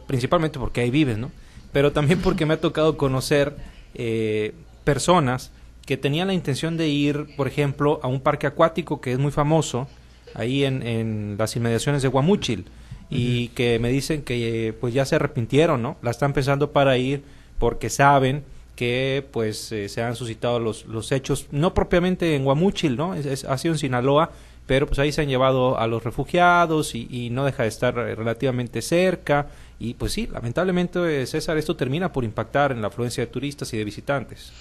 principalmente 0.07 0.59
porque 0.59 0.83
ahí 0.83 0.91
vives 0.91 1.19
no 1.19 1.31
pero 1.73 1.93
también 1.93 2.21
porque 2.21 2.47
me 2.47 2.55
ha 2.55 2.61
tocado 2.61 2.97
conocer 2.97 3.57
eh, 3.95 4.55
personas 4.85 5.51
que 5.87 5.97
tenían 5.97 6.29
la 6.29 6.35
intención 6.35 6.77
de 6.77 6.89
ir 6.89 7.35
por 7.37 7.49
ejemplo 7.49 7.99
a 8.03 8.09
un 8.09 8.21
parque 8.21 8.47
acuático 8.47 9.01
que 9.01 9.13
es 9.13 9.19
muy 9.19 9.33
famoso 9.33 9.89
ahí 10.35 10.65
en, 10.65 10.87
en 10.87 11.37
las 11.39 11.57
inmediaciones 11.57 12.03
de 12.03 12.09
Guamúchil 12.09 12.67
y 13.13 13.49
que 13.49 13.79
me 13.79 13.91
dicen 13.91 14.23
que 14.23 14.75
pues 14.81 14.95
ya 14.95 15.05
se 15.05 15.17
arrepintieron, 15.17 15.83
¿no? 15.83 15.97
La 16.03 16.11
están 16.11 16.33
pensando 16.33 16.73
para 16.73 16.97
ir 16.97 17.23
porque 17.59 17.91
saben 17.91 18.45
que 18.77 19.25
pues 19.31 19.71
eh, 19.73 19.89
se 19.89 20.03
han 20.03 20.17
suscitado 20.17 20.59
los, 20.59 20.87
los 20.87 21.13
hechos, 21.13 21.47
no 21.51 21.75
propiamente 21.75 22.35
en 22.35 22.45
Guamúchil, 22.45 22.97
¿no? 22.97 23.15
Es, 23.15 23.45
ha 23.45 23.59
sido 23.59 23.75
en 23.75 23.79
Sinaloa, 23.79 24.31
pero 24.67 24.87
pues 24.87 24.99
ahí 24.99 25.13
se 25.13 25.21
han 25.21 25.29
llevado 25.29 25.79
a 25.79 25.87
los 25.87 26.03
refugiados 26.03 26.95
y, 26.95 27.07
y 27.11 27.31
no 27.31 27.45
deja 27.45 27.65
de 27.65 27.69
estar 27.69 27.99
eh, 27.99 28.15
relativamente 28.15 28.81
cerca 28.81 29.49
y 29.79 29.95
pues 29.95 30.13
sí, 30.13 30.29
lamentablemente 30.33 31.27
César, 31.27 31.59
esto 31.59 31.75
termina 31.77 32.13
por 32.13 32.25
impactar 32.25 32.73
en 32.73 32.81
la 32.81 32.89
afluencia 32.89 33.25
de 33.27 33.31
turistas 33.31 33.73
y 33.75 33.79
de 33.79 33.85
visitantes. 33.85 34.53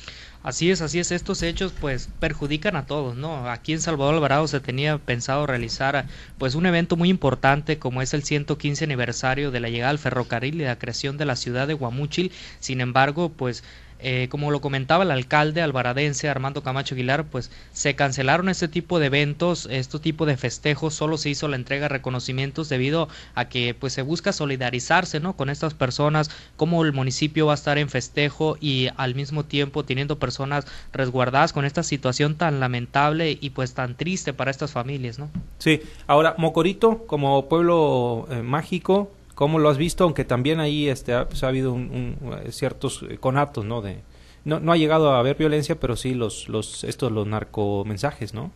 Así 0.43 0.71
es, 0.71 0.81
así 0.81 1.00
es. 1.00 1.12
Estos 1.12 1.43
hechos 1.43 1.74
pues 1.74 2.07
perjudican 2.19 2.75
a 2.75 2.86
todos, 2.88 3.15
¿no? 3.15 3.48
Aquí 3.50 3.74
en 3.74 3.81
Salvador 3.81 4.15
Alvarado 4.15 4.48
se 4.48 4.60
tenía 4.60 4.98
pensado 4.98 5.45
realizar 5.45 6.07
pues 6.38 6.55
un 6.55 6.65
evento 6.65 6.95
muy 6.98 7.10
importante 7.10 7.77
como 7.77 8.01
es 8.01 8.13
el 8.15 8.24
115 8.24 8.83
aniversario 8.86 9.51
de 9.51 9.60
la 9.60 9.69
llegada 9.69 9.91
al 9.91 10.00
ferrocarril 10.00 10.55
y 10.62 10.63
la 10.65 10.79
creación 10.79 11.17
de 11.17 11.25
la 11.25 11.36
ciudad 11.36 11.67
de 11.67 11.75
Guamúchil. 11.75 12.33
Sin 12.60 12.81
embargo, 12.81 13.36
pues 13.36 13.63
eh, 14.03 14.27
como 14.29 14.51
lo 14.51 14.62
comentaba 14.62 15.03
el 15.03 15.12
alcalde 15.12 15.62
alvaradense 15.62 16.29
Armando 16.29 16.63
Camacho 16.63 16.96
Aguilar, 16.96 17.25
pues 17.25 17.51
se 17.74 17.96
cancelaron 17.96 18.50
este 18.50 18.67
tipo 18.67 19.00
de 19.00 19.08
eventos, 19.08 19.67
este 19.70 20.00
tipo 20.00 20.25
de 20.25 20.38
festejos, 20.38 20.93
solo 20.93 21.17
se 21.17 21.29
hizo 21.29 21.48
la 21.48 21.55
entrega 21.55 21.84
de 21.84 21.89
reconocimientos 21.89 22.70
debido 22.70 23.10
a 23.36 23.46
que 23.46 23.74
pues 23.74 23.93
se 23.93 24.01
busca 24.01 24.34
solidarizarse 24.34 25.20
¿no? 25.20 25.34
con 25.34 25.50
estas 25.50 25.74
personas, 25.74 26.29
como 26.58 26.84
el 26.84 26.93
municipio 26.93 27.46
va 27.46 27.53
a 27.53 27.55
estar 27.55 27.77
en 27.77 27.89
festejo 27.89 28.58
y 28.60 28.89
al 28.98 29.15
mismo 29.15 29.46
tiempo 29.46 29.84
teniendo 29.86 30.20
personas 30.20 30.65
resguardadas 30.93 31.53
con 31.53 31.65
esta 31.65 31.84
situación 31.84 32.36
tan 32.36 32.60
lamentable 32.60 33.38
y 33.39 33.51
pues 33.51 33.74
tan 33.74 33.96
triste 33.96 34.34
para 34.34 34.51
estas 34.51 34.72
familias, 34.72 35.20
¿no? 35.20 35.29
Sí, 35.60 35.81
ahora 36.08 36.36
Mocorito 36.38 37.05
como 37.08 37.48
pueblo 37.48 38.27
eh, 38.31 38.41
mágico 38.41 39.12
¿Cómo 39.41 39.57
lo 39.57 39.69
has 39.69 39.79
visto? 39.79 40.03
Aunque 40.03 40.24
también 40.24 40.60
ahí 40.60 40.88
este, 40.88 41.15
ha, 41.15 41.27
pues, 41.27 41.43
ha 41.43 41.48
habido 41.48 41.74
un, 41.74 42.15
eh, 42.45 42.51
ciertos 42.51 43.03
eh, 43.10 43.17
conatos, 43.17 43.65
¿no? 43.65 43.81
De, 43.81 44.03
no, 44.45 44.60
no 44.60 44.71
ha 44.71 44.77
llegado 44.77 45.12
a 45.12 45.17
haber 45.17 45.36
violencia, 45.36 45.79
pero 45.79 45.95
sí 45.95 46.13
los, 46.13 46.48
los, 46.48 46.83
estos, 46.83 47.12
los 47.12 47.25
narcomensajes, 47.25 48.36
¿no? 48.36 48.51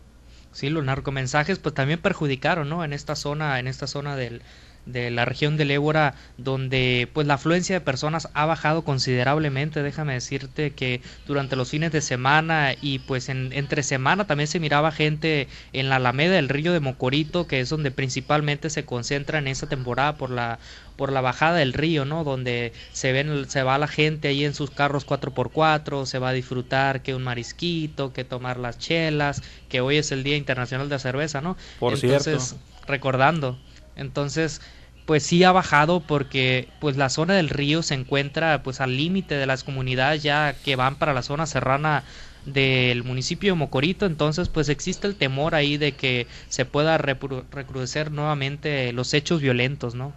Sí, 0.52 0.70
los 0.70 0.84
narcomensajes 0.84 1.58
pues 1.58 1.74
también 1.74 2.00
perjudicaron, 2.00 2.68
¿no? 2.68 2.84
En 2.84 2.92
esta 2.92 3.16
zona, 3.16 3.58
en 3.58 3.66
esta 3.66 3.88
zona 3.88 4.14
del, 4.14 4.42
de 4.86 5.10
la 5.10 5.24
región 5.24 5.56
del 5.56 5.70
Ébora 5.70 6.14
donde 6.38 7.08
pues 7.12 7.26
la 7.26 7.34
afluencia 7.34 7.76
de 7.76 7.80
personas 7.80 8.28
ha 8.34 8.46
bajado 8.46 8.82
considerablemente 8.82 9.82
déjame 9.82 10.14
decirte 10.14 10.70
que 10.70 11.02
durante 11.26 11.56
los 11.56 11.70
fines 11.70 11.92
de 11.92 12.00
semana 12.00 12.74
y 12.80 13.00
pues 13.00 13.28
en, 13.28 13.52
entre 13.52 13.82
semana 13.82 14.26
también 14.26 14.46
se 14.46 14.60
miraba 14.60 14.92
gente 14.92 15.48
en 15.72 15.88
la 15.88 15.96
Alameda 15.96 16.36
del 16.36 16.48
Río 16.48 16.72
de 16.72 16.80
Mocorito 16.80 17.46
que 17.46 17.60
es 17.60 17.68
donde 17.68 17.90
principalmente 17.90 18.70
se 18.70 18.84
concentra 18.84 19.38
en 19.38 19.48
esa 19.48 19.68
temporada 19.68 20.16
por 20.16 20.30
la 20.30 20.58
por 20.96 21.12
la 21.12 21.20
bajada 21.20 21.56
del 21.58 21.72
río, 21.72 22.04
¿no? 22.04 22.24
Donde 22.24 22.72
se 22.92 23.12
ven, 23.12 23.48
se 23.48 23.62
va 23.62 23.78
la 23.78 23.86
gente 23.86 24.28
ahí 24.28 24.44
en 24.44 24.54
sus 24.54 24.70
carros 24.70 25.06
4x4, 25.06 26.06
se 26.06 26.18
va 26.18 26.30
a 26.30 26.32
disfrutar 26.32 27.02
que 27.02 27.14
un 27.14 27.22
marisquito, 27.22 28.12
que 28.12 28.24
tomar 28.24 28.56
las 28.56 28.78
chelas, 28.78 29.42
que 29.68 29.80
hoy 29.80 29.98
es 29.98 30.10
el 30.12 30.24
Día 30.24 30.36
Internacional 30.36 30.88
de 30.88 30.94
la 30.94 30.98
Cerveza, 30.98 31.40
¿no? 31.40 31.56
Por 31.78 31.94
Entonces, 31.94 32.56
recordando. 32.86 33.58
Entonces, 33.94 34.60
pues 35.06 35.22
sí 35.22 35.44
ha 35.44 35.52
bajado 35.52 36.00
porque 36.00 36.68
pues 36.80 36.96
la 36.96 37.08
zona 37.08 37.34
del 37.34 37.48
río 37.48 37.82
se 37.82 37.94
encuentra 37.94 38.62
pues 38.62 38.80
al 38.80 38.96
límite 38.96 39.36
de 39.36 39.46
las 39.46 39.64
comunidades 39.64 40.22
ya 40.22 40.54
que 40.64 40.76
van 40.76 40.96
para 40.96 41.14
la 41.14 41.22
zona 41.22 41.46
serrana 41.46 42.04
del 42.44 43.02
municipio 43.02 43.52
de 43.52 43.58
Mocorito, 43.58 44.06
entonces 44.06 44.48
pues 44.48 44.68
existe 44.68 45.06
el 45.06 45.16
temor 45.16 45.54
ahí 45.54 45.76
de 45.78 45.92
que 45.92 46.26
se 46.48 46.64
pueda 46.64 46.96
recrudecer 46.98 48.12
nuevamente 48.12 48.92
los 48.92 49.14
hechos 49.14 49.40
violentos, 49.40 49.94
¿no? 49.94 50.12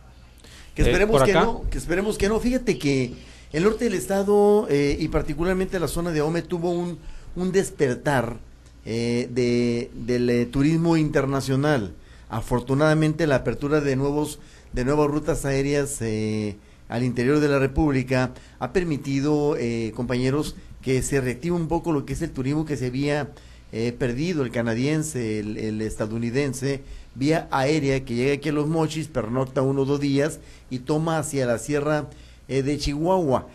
Que 0.75 0.83
esperemos 0.83 1.23
que 1.23 1.33
no, 1.33 1.63
que 1.69 1.77
esperemos 1.77 2.17
que 2.17 2.29
no. 2.29 2.39
Fíjate 2.39 2.77
que 2.77 3.13
el 3.51 3.63
norte 3.63 3.85
del 3.85 3.95
estado 3.95 4.67
eh, 4.69 4.95
y 4.99 5.07
particularmente 5.07 5.79
la 5.79 5.87
zona 5.87 6.11
de 6.11 6.21
Ome 6.21 6.43
tuvo 6.43 6.71
un, 6.71 6.99
un 7.35 7.51
despertar 7.51 8.37
eh, 8.85 9.27
de, 9.31 9.89
del 9.93 10.29
eh, 10.29 10.45
turismo 10.45 10.97
internacional. 10.97 11.93
Afortunadamente 12.29 13.25
la 13.25 13.37
apertura 13.37 13.81
de 13.81 13.95
nuevos 13.95 14.39
de 14.73 14.85
nuevas 14.85 15.09
rutas 15.09 15.45
aéreas 15.45 16.01
eh, 16.01 16.55
al 16.87 17.03
interior 17.03 17.39
de 17.39 17.47
la 17.47 17.59
República 17.59 18.33
ha 18.59 18.73
permitido, 18.73 19.55
eh, 19.57 19.91
compañeros, 19.95 20.55
que 20.81 21.01
se 21.01 21.21
reactive 21.21 21.55
un 21.55 21.67
poco 21.67 21.91
lo 21.91 22.05
que 22.05 22.13
es 22.13 22.21
el 22.21 22.31
turismo 22.31 22.65
que 22.65 22.77
se 22.77 22.87
había 22.87 23.31
eh, 23.71 23.91
perdido, 23.91 24.43
el 24.43 24.51
canadiense, 24.51 25.39
el, 25.39 25.81
estadounidense, 25.81 26.81
vía 27.15 27.47
aérea 27.51 28.03
que 28.05 28.15
llega 28.15 28.33
aquí 28.33 28.49
a 28.49 28.53
Los 28.53 28.67
Mochis, 28.67 29.07
pernocta 29.07 29.61
uno 29.61 29.81
o 29.81 29.85
dos 29.85 29.99
días 29.99 30.39
y 30.69 30.79
toma 30.79 31.19
hacia 31.19 31.45
la 31.45 31.59
sierra 31.59 32.09
de 32.47 32.77
Chihuahua. 32.79 33.47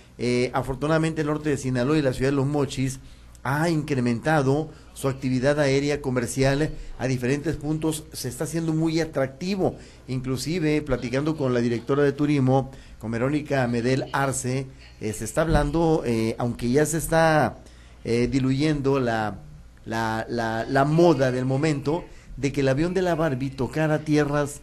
afortunadamente 0.52 1.22
el 1.22 1.26
norte 1.26 1.50
de 1.50 1.56
Sinaloa 1.56 1.98
y 1.98 2.02
la 2.02 2.12
ciudad 2.12 2.30
de 2.30 2.36
Los 2.36 2.46
Mochis 2.46 3.00
ha 3.44 3.68
incrementado 3.68 4.70
su 4.94 5.08
actividad 5.08 5.60
aérea 5.60 6.00
comercial 6.00 6.70
a 6.98 7.06
diferentes 7.06 7.56
puntos, 7.56 8.04
se 8.12 8.28
está 8.28 8.44
haciendo 8.44 8.72
muy 8.72 9.00
atractivo. 9.00 9.76
Inclusive, 10.08 10.80
platicando 10.82 11.36
con 11.36 11.52
la 11.52 11.60
directora 11.60 12.02
de 12.02 12.12
turismo, 12.12 12.70
con 12.98 13.10
Verónica 13.10 13.66
Medel 13.68 14.06
Arce, 14.12 14.66
eh, 15.00 15.12
se 15.12 15.24
está 15.24 15.42
hablando, 15.42 16.02
eh, 16.06 16.34
aunque 16.38 16.70
ya 16.70 16.86
se 16.86 16.96
está 16.96 17.58
eh, 18.04 18.28
diluyendo 18.28 18.98
la, 18.98 19.40
la, 19.84 20.26
la, 20.28 20.84
moda 20.84 21.30
del 21.30 21.44
momento, 21.44 22.04
de 22.38 22.50
que 22.50 22.62
el 22.62 22.68
avión 22.68 22.94
de 22.94 23.02
la 23.02 23.14
Barbie 23.14 23.50
tocara 23.50 24.00
tierras 24.00 24.62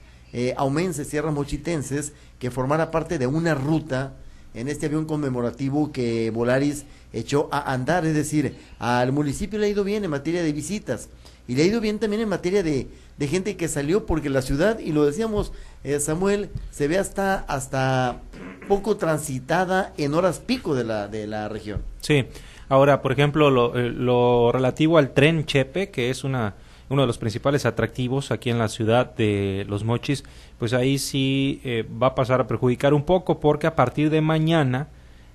aumenses, 0.55 1.09
tierras 1.09 1.33
mochitenses, 1.33 2.13
que 2.39 2.51
formara 2.51 2.89
parte 2.89 3.19
de 3.19 3.27
una 3.27 3.53
ruta 3.53 4.13
en 4.53 4.69
este 4.69 4.85
avión 4.85 5.05
conmemorativo 5.05 5.91
que 5.91 6.31
Volaris 6.31 6.85
echó 7.13 7.49
a 7.51 7.73
andar, 7.73 8.05
es 8.05 8.13
decir, 8.13 8.55
al 8.79 9.11
municipio 9.11 9.59
le 9.59 9.67
ha 9.67 9.69
ido 9.69 9.83
bien 9.83 10.03
en 10.03 10.11
materia 10.11 10.43
de 10.43 10.51
visitas 10.53 11.09
y 11.47 11.55
le 11.55 11.63
ha 11.63 11.65
ido 11.65 11.81
bien 11.81 11.99
también 11.99 12.21
en 12.21 12.29
materia 12.29 12.63
de, 12.63 12.87
de 13.17 13.27
gente 13.27 13.57
que 13.57 13.67
salió 13.67 14.05
porque 14.05 14.29
la 14.29 14.41
ciudad, 14.41 14.79
y 14.79 14.91
lo 14.91 15.05
decíamos 15.05 15.51
eh, 15.83 15.99
Samuel, 15.99 16.49
se 16.69 16.87
ve 16.87 16.97
hasta, 16.97 17.39
hasta 17.47 18.21
poco 18.67 18.97
transitada 18.97 19.93
en 19.97 20.13
horas 20.13 20.39
pico 20.39 20.75
de 20.75 20.83
la, 20.83 21.07
de 21.07 21.27
la 21.27 21.49
región. 21.49 21.81
Sí, 22.01 22.25
ahora, 22.69 23.01
por 23.01 23.11
ejemplo, 23.11 23.49
lo, 23.49 23.77
eh, 23.77 23.89
lo 23.89 24.51
relativo 24.51 24.97
al 24.97 25.13
tren 25.13 25.45
Chepe, 25.45 25.89
que 25.89 26.09
es 26.09 26.23
una 26.23 26.55
uno 26.91 27.03
de 27.03 27.07
los 27.07 27.17
principales 27.17 27.65
atractivos 27.65 28.31
aquí 28.31 28.49
en 28.49 28.59
la 28.59 28.67
ciudad 28.67 29.15
de 29.15 29.65
Los 29.69 29.85
Mochis, 29.85 30.25
pues 30.59 30.73
ahí 30.73 30.99
sí 30.99 31.61
eh, 31.63 31.87
va 31.89 32.07
a 32.07 32.15
pasar 32.15 32.41
a 32.41 32.47
perjudicar 32.47 32.93
un 32.93 33.03
poco 33.03 33.39
porque 33.39 33.65
a 33.65 33.75
partir 33.75 34.09
de 34.09 34.19
mañana 34.19 34.89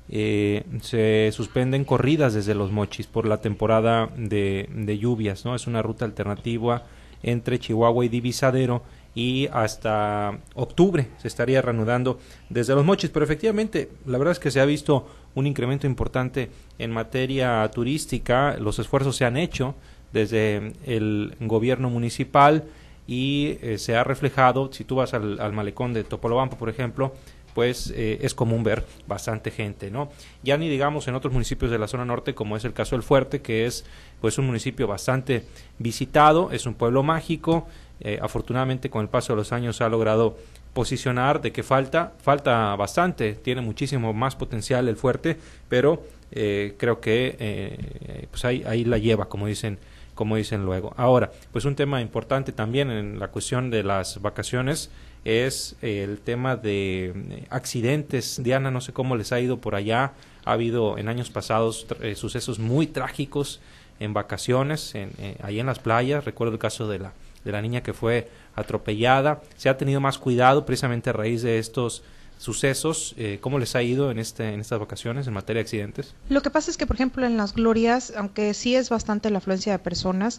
eh, 0.09 0.65
se 0.83 1.31
suspenden 1.33 1.85
corridas 1.85 2.35
desde 2.35 2.55
Los 2.55 2.71
Mochis 2.73 3.07
por 3.07 3.27
la 3.27 3.41
temporada 3.41 4.09
de, 4.17 4.99
lluvias, 5.01 5.45
¿no? 5.45 5.55
Es 5.55 5.67
una 5.67 5.83
ruta 5.83 6.05
alternativa 6.05 6.85
entre 7.23 7.59
Chihuahua 7.59 8.05
y 8.05 8.09
Divisadero 8.09 8.83
y 9.15 9.49
hasta 9.53 10.39
octubre 10.55 11.09
se 11.19 11.29
estaría 11.29 11.63
reanudando 11.63 12.21
desde 12.51 12.75
los 12.75 12.85
mochis, 12.85 13.09
pero 13.09 13.25
efectivamente 13.25 13.89
la 14.05 14.19
verdad 14.19 14.33
es 14.33 14.39
que 14.39 14.51
se 14.51 14.61
ha 14.61 14.67
visto 14.67 15.09
un 15.35 15.47
incremento 15.47 15.87
importante 15.87 16.51
en 16.79 16.91
materia 16.91 17.69
turística, 17.75 18.59
los 18.59 18.79
esfuerzos 18.79 19.17
se 19.17 19.25
han 19.25 19.39
hecho, 19.39 19.75
desde 20.13 20.73
el 20.85 21.35
gobierno 21.41 21.91
municipal 21.91 22.65
y 23.07 23.59
eh, 23.63 23.79
se 23.79 23.97
ha 23.97 24.05
reflejado, 24.05 24.73
si 24.73 24.85
tú 24.85 24.97
vas 24.97 25.15
al, 25.15 25.53
malecón 25.53 25.93
de 25.93 26.05
Topolobampo, 26.05 26.57
por 26.57 26.69
ejemplo, 26.69 27.15
pues 27.57 27.91
eh, 27.97 28.19
es 28.21 28.35
común 28.35 28.63
ver 28.63 28.85
bastante 29.07 29.51
gente, 29.51 29.91
¿no? 29.91 30.11
Ya 30.43 30.59
ni 30.59 30.69
digamos 30.69 31.09
en 31.09 31.15
otros 31.15 31.33
municipios 31.33 31.71
de 31.71 31.79
la 31.79 31.89
zona 31.89 32.05
norte, 32.05 32.35
como 32.35 32.55
es 32.55 32.67
el 32.67 32.75
caso 32.75 32.97
del 32.97 33.03
Fuerte, 33.03 33.41
que 33.41 33.65
es 33.65 33.87
pues 34.21 34.37
un 34.37 34.45
municipio 34.45 34.87
bastante 34.87 35.47
visitado, 35.79 36.51
es 36.51 36.67
un 36.67 36.75
pueblo 36.75 37.03
mágico, 37.03 37.67
eh, 38.01 38.19
afortunadamente 38.21 38.91
con 38.91 39.01
el 39.01 39.09
paso 39.09 39.33
de 39.33 39.39
los 39.39 39.53
años 39.53 39.81
ha 39.81 39.89
logrado 39.89 40.37
posicionar 40.75 41.41
de 41.41 41.51
que 41.51 41.63
falta, 41.63 42.13
falta 42.21 42.77
bastante, 42.77 43.33
tiene 43.33 43.63
muchísimo 43.63 44.13
más 44.13 44.37
potencial 44.37 44.87
el 44.87 44.97
Fuerte, 44.99 45.39
pero 45.71 46.05
creo 46.29 47.01
que 47.01 48.29
pues 48.31 48.45
ahí, 48.45 48.65
ahí 48.67 48.85
la 48.85 48.99
lleva, 48.99 49.31
como 49.31 49.47
dicen 49.47 49.79
como 50.15 50.37
dicen 50.37 50.65
luego. 50.65 50.93
Ahora, 50.97 51.31
pues 51.53 51.67
un 51.67 51.77
tema 51.77 52.01
importante 52.01 52.51
también 52.51 52.91
en 52.91 53.21
la 53.21 53.29
cuestión 53.29 53.71
de 53.71 53.85
las 53.85 54.21
vacaciones 54.21 54.91
es 55.27 55.75
el 55.83 56.21
tema 56.21 56.55
de 56.55 57.07
eh, 57.07 57.47
accidentes. 57.51 58.41
Diana, 58.45 58.71
no 58.71 58.81
sé 58.81 58.93
cómo 58.93 59.17
les 59.17 59.33
ha 59.33 59.41
ido 59.41 59.59
por 59.59 59.75
allá. 59.75 60.13
Ha 60.45 60.53
habido 60.53 60.99
en 60.99 61.09
años 61.09 61.31
pasados 61.31 61.89
eh, 62.01 62.15
sucesos 62.15 62.61
muy 62.61 62.87
trágicos 62.87 63.61
en 63.99 64.15
vacaciones, 64.15 64.95
en, 64.95 65.11
eh, 65.19 65.37
ahí 65.43 65.59
en 65.59 65.67
las 65.67 65.81
playas. 65.81 66.25
Recuerdo 66.25 66.53
el 66.53 66.61
caso 66.61 66.87
de 66.87 67.01
la, 67.01 67.13
de 67.45 67.51
la 67.51 67.61
niña 67.61 67.83
que 67.83 67.93
fue 67.93 68.29
atropellada. 68.55 69.43
Se 69.57 69.69
ha 69.69 69.77
tenido 69.77 70.01
más 70.01 70.17
cuidado 70.17 70.65
precisamente 70.65 71.11
a 71.11 71.13
raíz 71.13 71.43
de 71.43 71.59
estos 71.59 72.05
sucesos. 72.39 73.15
Eh, 73.17 73.39
¿Cómo 73.41 73.59
les 73.59 73.75
ha 73.77 73.83
ido 73.83 74.11
en, 74.11 74.19
este, 74.19 74.53
en 74.53 74.61
estas 74.61 74.79
vacaciones 74.79 75.27
en 75.27 75.35
materia 75.35 75.61
de 75.61 75.65
accidentes? 75.65 76.15
Lo 76.29 76.43
que 76.43 76.51
pasa 76.51 76.71
es 76.71 76.77
que, 76.77 76.87
por 76.87 76.97
ejemplo, 76.97 77.27
en 77.27 77.37
las 77.37 77.55
glorias, 77.55 78.13
aunque 78.17 78.55
sí 78.55 78.75
es 78.75 78.91
bastante 78.91 79.31
la 79.31 79.39
afluencia 79.39 79.73
de 79.73 79.79
personas, 79.79 80.39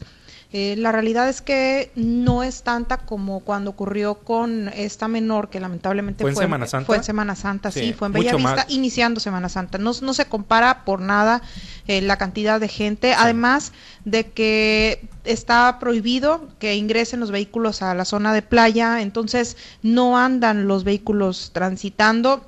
eh, 0.53 0.75
la 0.77 0.91
realidad 0.91 1.27
es 1.27 1.41
que 1.41 1.91
no 1.95 2.43
es 2.43 2.63
tanta 2.63 2.97
como 2.97 3.41
cuando 3.41 3.71
ocurrió 3.71 4.15
con 4.15 4.69
esta 4.69 5.07
menor 5.07 5.49
que 5.49 5.59
lamentablemente 5.59 6.23
fue 6.23 6.31
en 6.31 6.37
Semana 6.37 6.67
Santa. 6.67 6.85
Fue 6.85 6.97
en 6.97 7.03
Semana 7.03 7.35
Santa, 7.35 7.71
sí, 7.71 7.79
Sí, 7.79 7.93
fue 7.93 8.07
en 8.07 8.13
Bellavista, 8.13 8.55
más. 8.55 8.65
iniciando 8.69 9.19
Semana 9.19 9.49
Santa. 9.49 9.77
No, 9.77 9.91
no 10.01 10.13
se 10.13 10.25
compara 10.25 10.85
por 10.85 11.01
nada 11.01 11.41
eh, 11.87 12.01
la 12.01 12.17
cantidad 12.17 12.59
de 12.59 12.67
gente, 12.67 13.13
además 13.13 13.73
de 14.05 14.31
que 14.31 15.07
está 15.27 15.77
prohibido 15.79 16.47
que 16.59 16.75
ingresen 16.75 17.19
los 17.19 17.31
vehículos 17.31 17.81
a 17.81 17.93
la 17.93 18.05
zona 18.05 18.33
de 18.33 18.41
playa, 18.41 19.01
entonces 19.01 19.57
no 19.83 20.17
andan 20.17 20.67
los 20.67 20.83
vehículos 20.83 21.51
transitando 21.53 22.45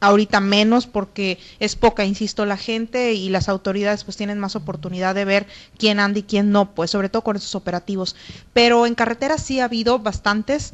ahorita 0.00 0.40
menos 0.40 0.86
porque 0.86 1.38
es 1.58 1.76
poca, 1.76 2.04
insisto, 2.04 2.46
la 2.46 2.56
gente 2.56 3.12
y 3.12 3.28
las 3.28 3.48
autoridades 3.48 4.04
pues 4.04 4.16
tienen 4.16 4.38
más 4.38 4.56
oportunidad 4.56 5.14
de 5.14 5.24
ver 5.24 5.46
quién 5.78 6.00
anda 6.00 6.18
y 6.18 6.22
quién 6.22 6.50
no, 6.50 6.74
pues 6.74 6.90
sobre 6.90 7.08
todo 7.08 7.22
con 7.22 7.36
esos 7.36 7.54
operativos. 7.54 8.16
Pero 8.52 8.86
en 8.86 8.94
carretera 8.94 9.38
sí 9.38 9.60
ha 9.60 9.66
habido 9.66 9.98
bastantes 9.98 10.72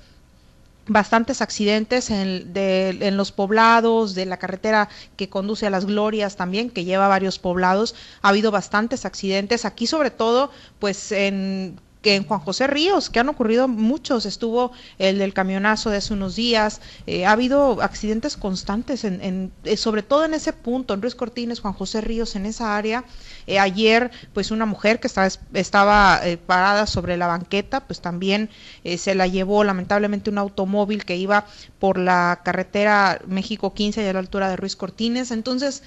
bastantes 0.89 1.43
accidentes 1.43 2.11
en, 2.11 2.53
de, 2.53 2.91
en 3.01 3.17
los 3.17 3.33
poblados, 3.33 4.15
de 4.15 4.27
la 4.27 4.39
carretera 4.39 4.89
que 5.17 5.29
conduce 5.29 5.67
a 5.67 5.71
las 5.71 5.87
glorias 5.87 6.37
también, 6.37 6.71
que 6.71 6.85
lleva 6.85 7.09
varios 7.09 7.39
poblados, 7.39 7.95
ha 8.23 8.29
habido 8.29 8.51
bastantes 8.51 9.05
accidentes, 9.05 9.65
aquí 9.65 9.87
sobre 9.87 10.11
todo, 10.11 10.51
pues 10.79 11.13
en 11.13 11.81
que 12.07 12.15
en 12.15 12.23
Juan 12.23 12.39
José 12.39 12.69
Ríos, 12.69 13.11
que 13.11 13.19
han 13.19 13.29
ocurrido 13.29 13.67
muchos, 13.67 14.27
estuvo 14.27 14.71
el 15.01 15.19
del 15.19 15.35
camionazo 15.35 15.91
de 15.91 15.97
hace 15.97 16.13
unos 16.13 16.37
días, 16.37 16.81
eh, 17.09 17.27
ha 17.27 17.33
habido 17.33 17.83
accidentes 17.83 18.37
constantes, 18.37 19.03
en, 19.03 19.21
en, 19.23 19.53
eh, 19.65 19.77
sobre 19.77 20.05
todo 20.05 20.25
en 20.25 20.33
ese 20.33 20.53
punto, 20.53 20.95
en 20.95 21.03
Ruiz 21.03 21.17
Cortines, 21.17 21.59
Juan 21.59 21.75
José 21.75 22.01
Ríos, 22.01 22.37
en 22.37 22.47
esa 22.47 22.77
área. 22.77 23.03
Eh, 23.49 23.59
ayer, 23.59 24.13
pues 24.35 24.53
una 24.53 24.67
mujer 24.67 25.01
que 25.01 25.09
estaba, 25.09 25.29
estaba 25.53 26.21
parada 26.47 26.87
sobre 26.87 27.17
la 27.17 27.27
banqueta, 27.27 27.81
pues 27.81 28.01
también 28.01 28.51
se 28.85 29.17
la 29.17 29.27
llevó 29.27 29.65
lamentablemente 29.65 30.31
un 30.31 30.39
automóvil 30.39 31.05
que 31.05 31.17
iba 31.17 31.45
por 31.81 31.99
la 31.99 32.41
carretera 32.45 33.21
México 33.27 33.75
15 33.75 34.05
y 34.05 34.07
a 34.07 34.13
la 34.13 34.21
altura 34.21 34.49
de 34.49 34.55
Ruiz 34.55 34.77
Cortines. 34.77 35.33
Entonces, 35.33 35.83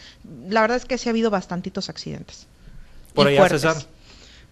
la 0.49 0.59
verdad 0.59 0.75
es 0.75 0.83
que 0.83 0.97
sí 0.97 1.07
ha 1.07 1.11
habido 1.11 1.29
bastantitos 1.29 1.87
accidentes. 1.87 2.45
Por 3.13 3.27
allá, 3.27 3.37
fuertes. 3.39 3.61
César. 3.61 3.98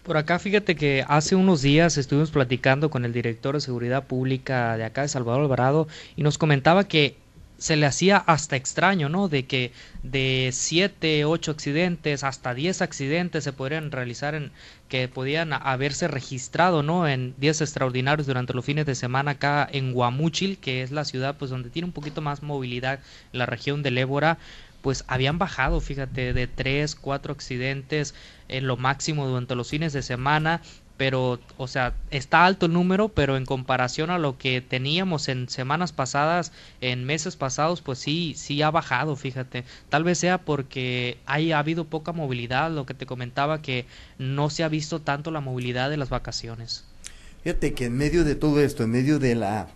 Por 0.08 0.16
acá, 0.16 0.38
fíjate 0.38 0.74
que 0.74 1.04
hace 1.06 1.36
unos 1.36 1.60
días 1.60 1.98
estuvimos 1.98 2.30
platicando 2.30 2.88
con 2.88 3.04
el 3.04 3.12
director 3.12 3.54
de 3.54 3.60
Seguridad 3.60 4.06
Pública 4.06 4.78
de 4.78 4.84
acá 4.84 5.02
de 5.02 5.08
Salvador 5.08 5.42
Alvarado 5.42 5.86
y 6.16 6.22
nos 6.22 6.38
comentaba 6.38 6.88
que 6.88 7.18
se 7.58 7.76
le 7.76 7.84
hacía 7.84 8.16
hasta 8.16 8.56
extraño, 8.56 9.10
¿no? 9.10 9.28
De 9.28 9.44
que 9.44 9.70
de 10.02 10.48
7, 10.50 11.26
8 11.26 11.50
accidentes, 11.50 12.24
hasta 12.24 12.54
10 12.54 12.80
accidentes 12.80 13.44
se 13.44 13.52
podrían 13.52 13.90
realizar 13.90 14.34
en 14.34 14.50
que 14.88 15.08
podían 15.08 15.52
haberse 15.52 16.08
registrado, 16.08 16.82
¿no? 16.82 17.06
En 17.06 17.34
días 17.36 17.60
extraordinarios 17.60 18.26
durante 18.26 18.54
los 18.54 18.64
fines 18.64 18.86
de 18.86 18.94
semana 18.94 19.32
acá 19.32 19.68
en 19.70 19.92
Guamúchil, 19.92 20.56
que 20.56 20.80
es 20.80 20.90
la 20.90 21.04
ciudad 21.04 21.36
pues 21.38 21.50
donde 21.50 21.68
tiene 21.68 21.84
un 21.84 21.92
poquito 21.92 22.22
más 22.22 22.42
movilidad 22.42 23.00
la 23.32 23.44
región 23.44 23.82
del 23.82 23.98
Ébora 23.98 24.38
pues 24.82 25.04
habían 25.08 25.38
bajado, 25.38 25.80
fíjate, 25.80 26.32
de 26.32 26.46
tres, 26.46 26.94
cuatro 26.94 27.32
accidentes 27.32 28.14
en 28.48 28.66
lo 28.66 28.76
máximo 28.76 29.26
durante 29.26 29.54
los 29.54 29.70
fines 29.70 29.92
de 29.92 30.02
semana, 30.02 30.62
pero, 30.96 31.38
o 31.56 31.68
sea, 31.68 31.94
está 32.10 32.44
alto 32.44 32.66
el 32.66 32.72
número, 32.72 33.08
pero 33.08 33.36
en 33.36 33.46
comparación 33.46 34.10
a 34.10 34.18
lo 34.18 34.36
que 34.36 34.60
teníamos 34.60 35.28
en 35.28 35.48
semanas 35.48 35.92
pasadas, 35.92 36.52
en 36.80 37.04
meses 37.04 37.36
pasados, 37.36 37.82
pues 37.82 38.00
sí, 38.00 38.34
sí 38.36 38.62
ha 38.62 38.70
bajado, 38.72 39.14
fíjate. 39.14 39.64
Tal 39.90 40.02
vez 40.02 40.18
sea 40.18 40.38
porque 40.38 41.18
hay, 41.24 41.52
ha 41.52 41.60
habido 41.60 41.84
poca 41.84 42.12
movilidad, 42.12 42.72
lo 42.72 42.84
que 42.84 42.94
te 42.94 43.06
comentaba, 43.06 43.62
que 43.62 43.86
no 44.18 44.50
se 44.50 44.64
ha 44.64 44.68
visto 44.68 45.00
tanto 45.00 45.30
la 45.30 45.40
movilidad 45.40 45.88
de 45.88 45.98
las 45.98 46.08
vacaciones. 46.08 46.84
Fíjate 47.44 47.74
que 47.74 47.84
en 47.84 47.96
medio 47.96 48.24
de 48.24 48.34
todo 48.34 48.60
esto, 48.60 48.82
en 48.82 48.90
medio 48.90 49.20
de 49.20 49.36
la 49.36 49.68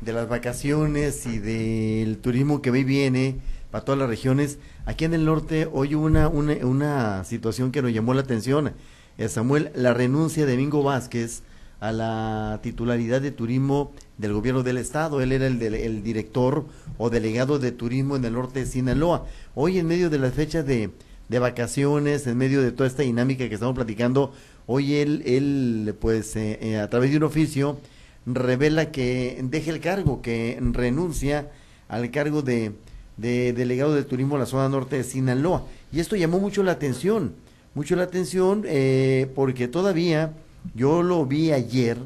de 0.00 0.14
las 0.14 0.30
vacaciones 0.30 1.26
y 1.26 1.38
del 1.38 2.16
turismo 2.18 2.62
que 2.62 2.70
va 2.70 2.78
y 2.78 2.84
viene 2.84 3.36
para 3.70 3.84
todas 3.84 3.98
las 3.98 4.08
regiones, 4.08 4.58
aquí 4.84 5.04
en 5.04 5.14
el 5.14 5.24
norte 5.24 5.68
hoy 5.72 5.94
una, 5.94 6.28
una, 6.28 6.54
una 6.66 7.24
situación 7.24 7.70
que 7.70 7.82
nos 7.82 7.92
llamó 7.92 8.14
la 8.14 8.22
atención. 8.22 8.72
Eh, 9.18 9.28
Samuel, 9.28 9.70
la 9.74 9.94
renuncia 9.94 10.44
de 10.46 10.52
Domingo 10.52 10.82
Vázquez 10.82 11.42
a 11.78 11.92
la 11.92 12.60
titularidad 12.62 13.20
de 13.22 13.30
turismo 13.30 13.92
del 14.18 14.32
gobierno 14.32 14.62
del 14.62 14.76
estado. 14.76 15.20
Él 15.20 15.32
era 15.32 15.46
el, 15.46 15.58
del- 15.58 15.74
el 15.74 16.02
director 16.02 16.66
o 16.98 17.10
delegado 17.10 17.58
de 17.58 17.72
turismo 17.72 18.16
en 18.16 18.24
el 18.24 18.32
norte 18.34 18.60
de 18.60 18.66
Sinaloa. 18.66 19.26
Hoy 19.54 19.78
en 19.78 19.86
medio 19.86 20.10
de 20.10 20.18
las 20.18 20.34
fechas 20.34 20.66
de, 20.66 20.90
de 21.28 21.38
vacaciones, 21.38 22.26
en 22.26 22.36
medio 22.36 22.60
de 22.62 22.72
toda 22.72 22.88
esta 22.88 23.02
dinámica 23.02 23.48
que 23.48 23.54
estamos 23.54 23.74
platicando, 23.76 24.32
hoy 24.66 24.96
él, 24.96 25.22
él 25.24 25.94
pues 26.00 26.34
eh, 26.36 26.58
eh, 26.60 26.78
a 26.78 26.90
través 26.90 27.12
de 27.12 27.16
un 27.18 27.22
oficio 27.22 27.78
revela 28.26 28.90
que 28.90 29.38
deja 29.44 29.70
el 29.70 29.80
cargo, 29.80 30.20
que 30.22 30.58
renuncia 30.72 31.50
al 31.88 32.10
cargo 32.10 32.42
de, 32.42 32.72
de 33.20 33.52
delegado 33.52 33.94
de 33.94 34.04
turismo 34.04 34.36
en 34.36 34.40
la 34.40 34.46
zona 34.46 34.68
norte 34.68 34.96
de 34.96 35.04
Sinaloa. 35.04 35.64
Y 35.92 36.00
esto 36.00 36.16
llamó 36.16 36.38
mucho 36.40 36.62
la 36.62 36.72
atención, 36.72 37.34
mucho 37.74 37.96
la 37.96 38.04
atención 38.04 38.64
eh, 38.66 39.30
porque 39.34 39.68
todavía 39.68 40.32
yo 40.74 41.02
lo 41.02 41.26
vi 41.26 41.52
ayer 41.52 41.98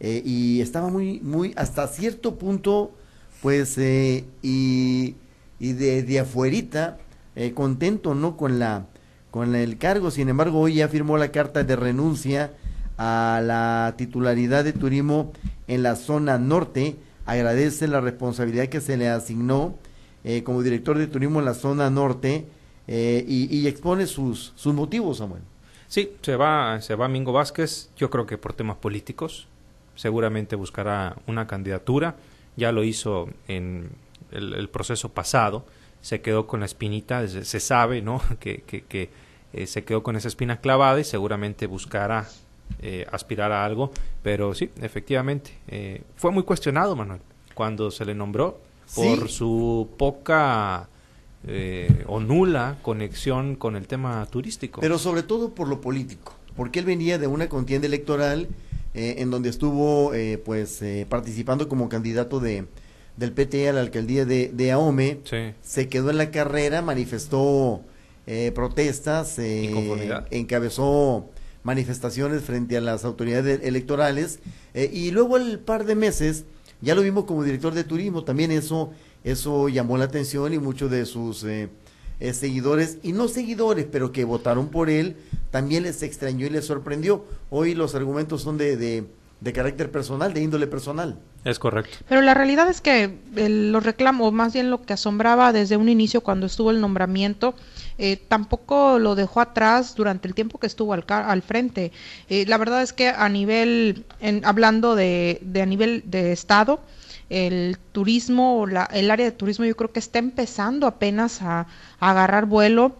eh, 0.00 0.22
y 0.24 0.60
estaba 0.60 0.88
muy, 0.88 1.20
muy, 1.20 1.52
hasta 1.56 1.86
cierto 1.88 2.36
punto, 2.36 2.92
pues, 3.42 3.76
eh, 3.78 4.24
y, 4.42 5.14
y 5.58 5.72
de, 5.74 6.02
de 6.02 6.20
afuerita, 6.20 6.98
eh, 7.36 7.52
contento, 7.52 8.14
¿no? 8.14 8.36
Con 8.36 8.58
la, 8.58 8.86
con 9.30 9.54
el 9.54 9.78
cargo, 9.78 10.10
sin 10.10 10.28
embargo, 10.28 10.60
hoy 10.60 10.74
ya 10.74 10.88
firmó 10.88 11.16
la 11.18 11.30
carta 11.30 11.64
de 11.64 11.76
renuncia 11.76 12.52
a 12.96 13.40
la 13.44 13.94
titularidad 13.96 14.64
de 14.64 14.72
turismo 14.72 15.32
en 15.68 15.82
la 15.82 15.96
zona 15.96 16.38
norte, 16.38 16.96
agradece 17.24 17.86
la 17.86 18.00
responsabilidad 18.00 18.68
que 18.68 18.80
se 18.80 18.96
le 18.96 19.08
asignó 19.08 19.74
eh, 20.24 20.42
como 20.42 20.62
director 20.62 20.98
de 20.98 21.06
turismo 21.06 21.38
en 21.38 21.46
la 21.46 21.54
zona 21.54 21.88
norte 21.90 22.46
eh, 22.86 23.24
y, 23.26 23.56
y 23.56 23.66
expone 23.66 24.06
sus, 24.06 24.52
sus 24.56 24.74
motivos, 24.74 25.18
Samuel. 25.18 25.42
Sí, 25.88 26.12
se 26.22 26.36
va, 26.36 26.80
se 26.80 26.94
va 26.94 27.08
Mingo 27.08 27.32
Vázquez, 27.32 27.90
yo 27.96 28.10
creo 28.10 28.26
que 28.26 28.38
por 28.38 28.52
temas 28.52 28.76
políticos, 28.76 29.48
seguramente 29.96 30.56
buscará 30.56 31.16
una 31.26 31.46
candidatura, 31.46 32.16
ya 32.56 32.70
lo 32.70 32.84
hizo 32.84 33.28
en 33.48 33.90
el, 34.30 34.68
proceso 34.68 35.08
pasado, 35.08 35.64
se 36.00 36.20
quedó 36.20 36.46
con 36.46 36.60
la 36.60 36.66
espinita, 36.66 37.26
se, 37.26 37.60
sabe, 37.60 38.02
¿no? 38.02 38.22
Que, 38.40 38.62
que, 38.62 38.82
que 38.82 39.10
eh, 39.52 39.66
se 39.66 39.82
quedó 39.84 40.02
con 40.02 40.16
esa 40.16 40.28
espina 40.28 40.60
clavada 40.60 41.00
y 41.00 41.04
seguramente 41.04 41.66
buscará 41.66 42.28
eh, 42.82 43.06
aspirar 43.10 43.50
a 43.50 43.64
algo, 43.64 43.90
pero 44.22 44.54
sí, 44.54 44.70
efectivamente, 44.80 45.54
fue 46.14 46.30
muy 46.30 46.44
cuestionado, 46.44 46.94
Manuel, 46.94 47.20
cuando 47.54 47.90
se 47.90 48.04
le 48.04 48.14
nombró 48.14 48.60
por 48.94 49.28
Sí. 49.28 49.34
su 49.36 49.88
poca 49.96 50.88
eh, 51.46 52.04
o 52.06 52.20
nula 52.20 52.76
conexión 52.82 53.56
con 53.56 53.74
el 53.76 53.86
tema 53.86 54.26
turístico. 54.30 54.80
Pero 54.80 54.98
sobre 54.98 55.22
todo 55.22 55.54
por 55.54 55.68
lo 55.68 55.80
político, 55.80 56.34
porque 56.56 56.80
él 56.80 56.84
venía 56.84 57.18
de 57.18 57.26
una 57.26 57.48
contienda 57.48 57.86
electoral 57.86 58.48
eh, 58.92 59.16
en 59.18 59.30
donde 59.30 59.48
estuvo 59.48 60.12
eh, 60.14 60.36
pues 60.44 60.82
eh, 60.82 61.06
participando 61.08 61.68
como 61.68 61.88
candidato 61.88 62.40
de 62.40 62.66
del 63.16 63.32
PT 63.32 63.68
a 63.68 63.72
la 63.74 63.80
alcaldía 63.80 64.24
de, 64.24 64.50
de 64.52 64.72
Ahome, 64.72 65.18
Sí. 65.24 65.52
se 65.62 65.88
quedó 65.88 66.10
en 66.10 66.16
la 66.18 66.30
carrera, 66.30 66.80
manifestó 66.80 67.82
eh, 68.26 68.50
protestas, 68.54 69.36
encabezó 70.30 71.28
manifestaciones 71.62 72.42
frente 72.42 72.76
a 72.76 72.80
las 72.80 73.04
autoridades 73.04 73.60
electorales 73.62 74.38
y 74.74 75.10
luego 75.10 75.36
el 75.36 75.58
par 75.58 75.84
de 75.84 75.94
meses 75.94 76.44
ya 76.82 76.94
lo 76.94 77.02
vimos 77.02 77.24
como 77.24 77.44
director 77.44 77.74
de 77.74 77.84
turismo, 77.84 78.24
también 78.24 78.50
eso 78.50 78.90
eso 79.22 79.68
llamó 79.68 79.98
la 79.98 80.04
atención 80.04 80.52
y 80.54 80.58
muchos 80.58 80.90
de 80.90 81.04
sus 81.04 81.44
eh, 81.44 81.68
eh, 82.20 82.32
seguidores 82.32 82.98
y 83.02 83.12
no 83.12 83.28
seguidores, 83.28 83.86
pero 83.90 84.12
que 84.12 84.24
votaron 84.24 84.68
por 84.68 84.88
él, 84.88 85.16
también 85.50 85.82
les 85.82 86.02
extrañó 86.02 86.46
y 86.46 86.50
les 86.50 86.64
sorprendió. 86.64 87.24
Hoy 87.50 87.74
los 87.74 87.94
argumentos 87.94 88.42
son 88.42 88.56
de, 88.56 88.76
de, 88.76 89.04
de 89.40 89.52
carácter 89.54 89.90
personal, 89.90 90.34
de 90.34 90.42
índole 90.42 90.66
personal. 90.66 91.18
Es 91.44 91.58
correcto. 91.58 91.96
Pero 92.08 92.20
la 92.20 92.34
realidad 92.34 92.68
es 92.68 92.80
que 92.82 93.18
el- 93.36 93.72
los 93.72 93.82
reclamos, 93.84 94.32
más 94.34 94.52
bien 94.52 94.70
lo 94.70 94.82
que 94.82 94.92
asombraba 94.92 95.52
desde 95.52 95.78
un 95.78 95.88
inicio 95.88 96.20
cuando 96.20 96.44
estuvo 96.46 96.70
el 96.70 96.80
nombramiento, 96.80 97.54
eh, 97.96 98.16
tampoco 98.28 98.98
lo 98.98 99.14
dejó 99.14 99.40
atrás 99.40 99.94
durante 99.94 100.28
el 100.28 100.34
tiempo 100.34 100.58
que 100.58 100.66
estuvo 100.66 100.92
al, 100.92 101.06
ca- 101.06 101.30
al 101.30 101.40
frente. 101.40 101.90
Eh, 102.28 102.44
la 102.46 102.58
verdad 102.58 102.82
es 102.82 102.92
que 102.92 103.08
a 103.08 103.28
nivel, 103.30 104.04
en, 104.20 104.44
hablando 104.44 104.94
de, 104.94 105.38
de 105.42 105.62
a 105.62 105.66
nivel 105.66 106.02
de 106.06 106.32
Estado, 106.32 106.80
el 107.30 107.78
turismo, 107.92 108.66
la, 108.66 108.84
el 108.92 109.10
área 109.10 109.24
de 109.26 109.32
turismo 109.32 109.64
yo 109.64 109.76
creo 109.76 109.92
que 109.92 110.00
está 110.00 110.18
empezando 110.18 110.86
apenas 110.86 111.40
a, 111.42 111.60
a 112.00 112.10
agarrar 112.10 112.44
vuelo 112.46 112.96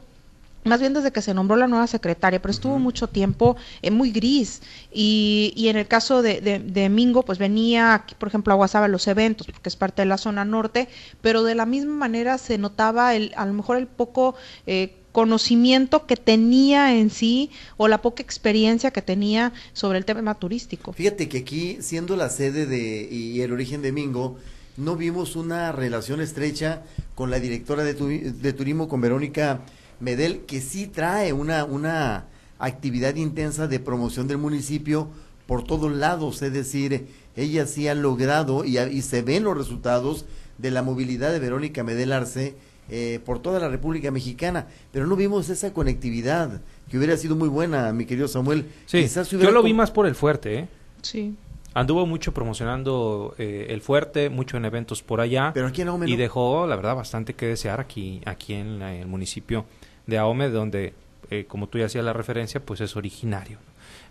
más 0.64 0.80
bien 0.80 0.92
desde 0.92 1.10
que 1.10 1.22
se 1.22 1.34
nombró 1.34 1.56
la 1.56 1.66
nueva 1.66 1.86
secretaria, 1.86 2.40
pero 2.40 2.52
estuvo 2.52 2.78
mucho 2.78 3.08
tiempo 3.08 3.56
eh, 3.82 3.90
muy 3.90 4.10
gris. 4.10 4.60
Y, 4.92 5.52
y, 5.56 5.68
en 5.68 5.76
el 5.76 5.86
caso 5.86 6.22
de, 6.22 6.40
de, 6.40 6.88
Mingo, 6.88 7.24
pues 7.24 7.38
venía 7.38 7.94
aquí, 7.94 8.14
por 8.18 8.28
ejemplo, 8.28 8.60
a 8.60 8.88
los 8.88 9.06
eventos, 9.06 9.46
porque 9.46 9.68
es 9.68 9.76
parte 9.76 10.02
de 10.02 10.06
la 10.06 10.18
zona 10.18 10.44
norte, 10.44 10.88
pero 11.22 11.42
de 11.42 11.54
la 11.54 11.66
misma 11.66 11.94
manera 11.94 12.38
se 12.38 12.58
notaba 12.58 13.14
el, 13.14 13.32
a 13.36 13.46
lo 13.46 13.52
mejor 13.52 13.78
el 13.78 13.86
poco 13.86 14.34
eh, 14.66 14.94
conocimiento 15.12 16.06
que 16.06 16.16
tenía 16.16 16.94
en 16.94 17.10
sí 17.10 17.50
o 17.76 17.88
la 17.88 18.02
poca 18.02 18.22
experiencia 18.22 18.90
que 18.90 19.02
tenía 19.02 19.52
sobre 19.72 19.98
el 19.98 20.04
tema 20.04 20.34
turístico. 20.34 20.92
Fíjate 20.92 21.28
que 21.28 21.38
aquí, 21.38 21.78
siendo 21.80 22.16
la 22.16 22.28
sede 22.28 22.66
de, 22.66 23.08
y 23.10 23.40
el 23.40 23.52
origen 23.52 23.82
de 23.82 23.92
Mingo, 23.92 24.38
no 24.76 24.96
vimos 24.96 25.36
una 25.36 25.72
relación 25.72 26.20
estrecha 26.20 26.82
con 27.14 27.30
la 27.30 27.40
directora 27.40 27.82
de, 27.82 27.94
de 27.94 28.52
turismo, 28.52 28.88
con 28.88 29.00
Verónica 29.00 29.60
Medel, 30.00 30.40
que 30.46 30.60
sí 30.60 30.86
trae 30.86 31.32
una, 31.32 31.64
una 31.64 32.26
actividad 32.58 33.14
intensa 33.16 33.68
de 33.68 33.80
promoción 33.80 34.26
del 34.26 34.38
municipio 34.38 35.08
por 35.46 35.64
todos 35.64 35.92
lados, 35.92 36.42
es 36.42 36.52
decir, 36.52 37.08
ella 37.36 37.66
sí 37.66 37.88
ha 37.88 37.94
logrado 37.94 38.64
y, 38.64 38.78
y 38.78 39.02
se 39.02 39.22
ven 39.22 39.44
los 39.44 39.56
resultados 39.56 40.24
de 40.58 40.70
la 40.70 40.82
movilidad 40.82 41.32
de 41.32 41.38
Verónica 41.38 41.82
Medel 41.82 42.12
Arce 42.12 42.54
eh, 42.92 43.20
por 43.24 43.40
toda 43.40 43.60
la 43.60 43.68
República 43.68 44.10
Mexicana, 44.10 44.66
pero 44.92 45.06
no 45.06 45.14
vimos 45.14 45.48
esa 45.48 45.72
conectividad 45.72 46.60
que 46.90 46.98
hubiera 46.98 47.16
sido 47.16 47.36
muy 47.36 47.48
buena, 47.48 47.92
mi 47.92 48.04
querido 48.04 48.26
Samuel. 48.26 48.66
Sí, 48.86 49.06
yo 49.40 49.50
lo 49.52 49.62
vi 49.62 49.72
más 49.72 49.92
por 49.92 50.06
el 50.06 50.16
fuerte, 50.16 50.58
¿eh? 50.58 50.68
Sí. 51.02 51.36
Anduvo 51.72 52.04
mucho 52.04 52.34
promocionando 52.34 53.36
eh, 53.38 53.68
el 53.70 53.80
fuerte, 53.80 54.28
mucho 54.28 54.56
en 54.56 54.64
eventos 54.64 55.04
por 55.04 55.20
allá. 55.20 55.52
Pero 55.54 55.68
aquí 55.68 55.82
en 55.82 56.08
Y 56.08 56.16
dejó, 56.16 56.66
la 56.66 56.74
verdad, 56.74 56.96
bastante 56.96 57.34
que 57.34 57.46
desear 57.46 57.78
aquí, 57.78 58.20
aquí 58.26 58.54
en 58.54 58.82
el 58.82 59.06
municipio 59.06 59.66
de 60.10 60.18
Ahome, 60.18 60.50
donde, 60.50 60.92
eh, 61.30 61.46
como 61.48 61.68
tú 61.68 61.78
ya 61.78 61.86
hacías 61.86 62.04
la 62.04 62.12
referencia, 62.12 62.60
pues 62.60 62.80
es 62.80 62.96
originario. 62.96 63.58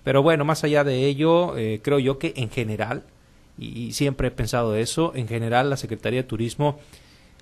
Pero 0.04 0.24
bueno, 0.24 0.46
más 0.46 0.64
allá 0.64 0.84
de 0.84 1.06
ello, 1.06 1.58
eh, 1.58 1.82
creo 1.84 2.00
yo 2.00 2.18
que 2.18 2.34
en 2.36 2.50
general, 2.50 3.04
y, 3.58 3.92
siempre 3.94 4.30
he 4.30 4.32
pensado 4.32 4.76
eso, 4.76 5.12
en 5.16 5.28
general 5.28 5.70
la 5.70 5.78
Secretaría 5.78 6.22
de 6.22 6.28
Turismo 6.28 6.80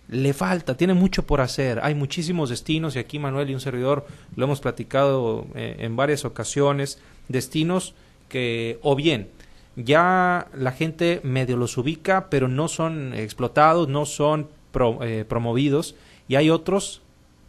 le 0.09 0.33
falta, 0.33 0.75
tiene 0.75 0.93
mucho 0.93 1.25
por 1.25 1.41
hacer. 1.41 1.79
Hay 1.83 1.93
muchísimos 1.93 2.49
destinos 2.49 2.95
y 2.95 2.99
aquí 2.99 3.19
Manuel 3.19 3.49
y 3.49 3.53
un 3.53 3.59
servidor 3.59 4.07
lo 4.35 4.45
hemos 4.45 4.61
platicado 4.61 5.45
eh, 5.53 5.77
en 5.79 5.95
varias 5.95 6.25
ocasiones, 6.25 6.99
destinos 7.27 7.93
que 8.29 8.79
o 8.81 8.95
bien 8.95 9.29
ya 9.77 10.47
la 10.55 10.71
gente 10.71 11.21
medio 11.23 11.55
los 11.55 11.77
ubica, 11.77 12.29
pero 12.29 12.47
no 12.47 12.67
son 12.67 13.13
explotados, 13.13 13.87
no 13.87 14.05
son 14.05 14.49
promovidos, 14.71 15.95
y 16.27 16.35
hay 16.35 16.49
otros 16.49 17.01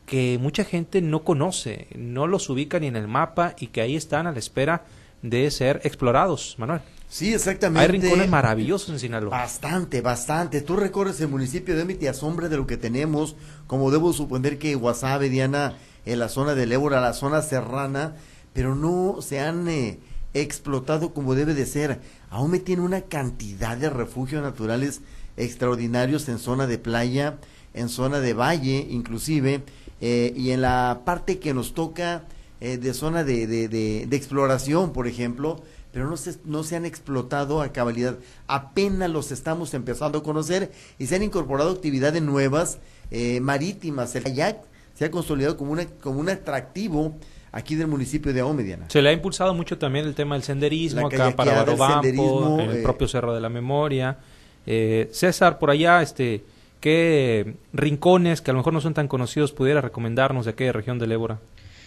que 0.09 0.39
mucha 0.41 0.65
gente 0.65 1.03
no 1.03 1.23
conoce, 1.23 1.87
no 1.95 2.27
los 2.27 2.49
ubica 2.51 2.81
ni 2.81 2.89
en 2.89 2.97
el 2.97 3.07
mapa 3.07 3.55
y 3.59 3.69
que 3.69 3.83
ahí 3.83 3.95
están 3.95 4.27
a 4.27 4.33
la 4.33 4.39
espera 4.39 4.85
de 5.23 5.51
ser 5.51 5.81
explorados, 5.85 6.57
Manuel. 6.59 6.81
Sí, 7.09 7.33
exactamente. 7.33 7.81
Hay 7.81 8.01
rincones 8.01 8.29
maravillosos 8.29 8.89
en 8.91 8.99
Sinaloa. 8.99 9.31
Bastante, 9.31 10.01
bastante. 10.01 10.63
Tú 10.63 10.77
recorres 10.77 11.21
el 11.21 11.29
municipio 11.29 11.77
de 11.77 11.83
Emi, 11.83 12.07
asombra 12.07 12.49
de 12.49 12.57
lo 12.57 12.67
que 12.67 12.77
tenemos, 12.77 13.37
como 13.67 13.91
debo 13.91 14.13
suponer 14.13 14.59
que 14.59 14.75
Guasave, 14.75 15.29
Diana, 15.29 15.77
en 16.05 16.19
la 16.19 16.29
zona 16.29 16.55
del 16.55 16.73
Ébora, 16.73 17.01
la 17.01 17.13
zona 17.13 17.43
serrana, 17.43 18.17
pero 18.53 18.75
no 18.75 19.21
se 19.21 19.41
han 19.41 19.69
eh, 19.69 19.99
explotado 20.35 21.13
como 21.13 21.35
debe 21.35 21.55
de 21.55 21.67
ser. 21.67 22.01
Aún 22.31 22.51
me 22.51 22.59
tiene 22.59 22.83
una 22.83 23.03
cantidad 23.03 23.77
de 23.77 23.91
refugios 23.91 24.43
naturales 24.43 25.01
extraordinarios 25.37 26.29
en 26.29 26.39
zona 26.39 26.67
de 26.67 26.79
playa, 26.79 27.39
en 27.75 27.89
zona 27.89 28.21
de 28.21 28.35
valle, 28.35 28.87
inclusive, 28.91 29.63
eh, 30.01 30.33
y 30.37 30.51
en 30.53 30.63
la 30.63 31.01
parte 31.05 31.39
que 31.39 31.55
nos 31.55 31.75
toca 31.75 32.25
eh, 32.61 32.77
de 32.77 32.95
zona 32.95 33.25
de, 33.25 33.47
de, 33.47 34.17
exploración, 34.17 34.93
por 34.93 35.07
ejemplo, 35.07 35.61
pero 35.93 36.09
no 36.09 36.17
se, 36.17 36.37
no 36.45 36.63
se 36.63 36.77
han 36.77 36.85
explotado 36.85 37.63
a 37.63 37.73
cabalidad. 37.73 38.17
Apenas 38.47 39.11
los 39.11 39.33
estamos 39.33 39.75
empezando 39.75 40.19
a 40.19 40.23
conocer 40.23 40.71
y 40.99 41.07
se 41.07 41.17
han 41.17 41.23
incorporado 41.23 41.71
actividades 41.71 42.23
nuevas 42.23 42.79
eh, 43.11 43.41
marítimas. 43.41 44.15
El 44.15 44.25
kayak 44.25 44.59
se 44.95 45.05
ha 45.05 45.11
consolidado 45.11 45.57
como, 45.57 45.73
una, 45.73 45.87
como 45.87 46.21
un 46.21 46.29
atractivo 46.29 47.17
aquí 47.51 47.75
del 47.75 47.89
municipio 47.89 48.33
de 48.33 48.41
Ahomediana. 48.41 48.87
Se 48.91 49.03
le 49.03 49.09
ha 49.09 49.13
impulsado 49.13 49.55
mucho 49.55 49.79
también 49.79 50.05
el 50.05 50.15
tema 50.15 50.35
del 50.35 50.45
senderismo, 50.45 51.07
acá 51.07 51.35
para 51.35 51.65
Barobampo, 51.65 52.61
el 52.61 52.83
propio 52.83 53.09
Cerro 53.09 53.35
de 53.35 53.41
la 53.41 53.49
Memoria. 53.49 54.19
César, 54.65 55.59
por 55.59 55.71
allá, 55.71 56.03
este 56.03 56.45
¿Qué 56.81 57.57
rincones 57.73 58.41
que 58.41 58.51
a 58.51 58.55
lo 58.55 58.61
mejor 58.61 58.73
no 58.73 58.81
son 58.81 58.95
tan 58.95 59.09
conocidos 59.09 59.53
pudiera 59.53 59.81
recomendarnos 59.81 60.45
de 60.45 60.53
aquella 60.53 60.73
región 60.73 60.99
del 60.99 61.13
Ébora? 61.13 61.41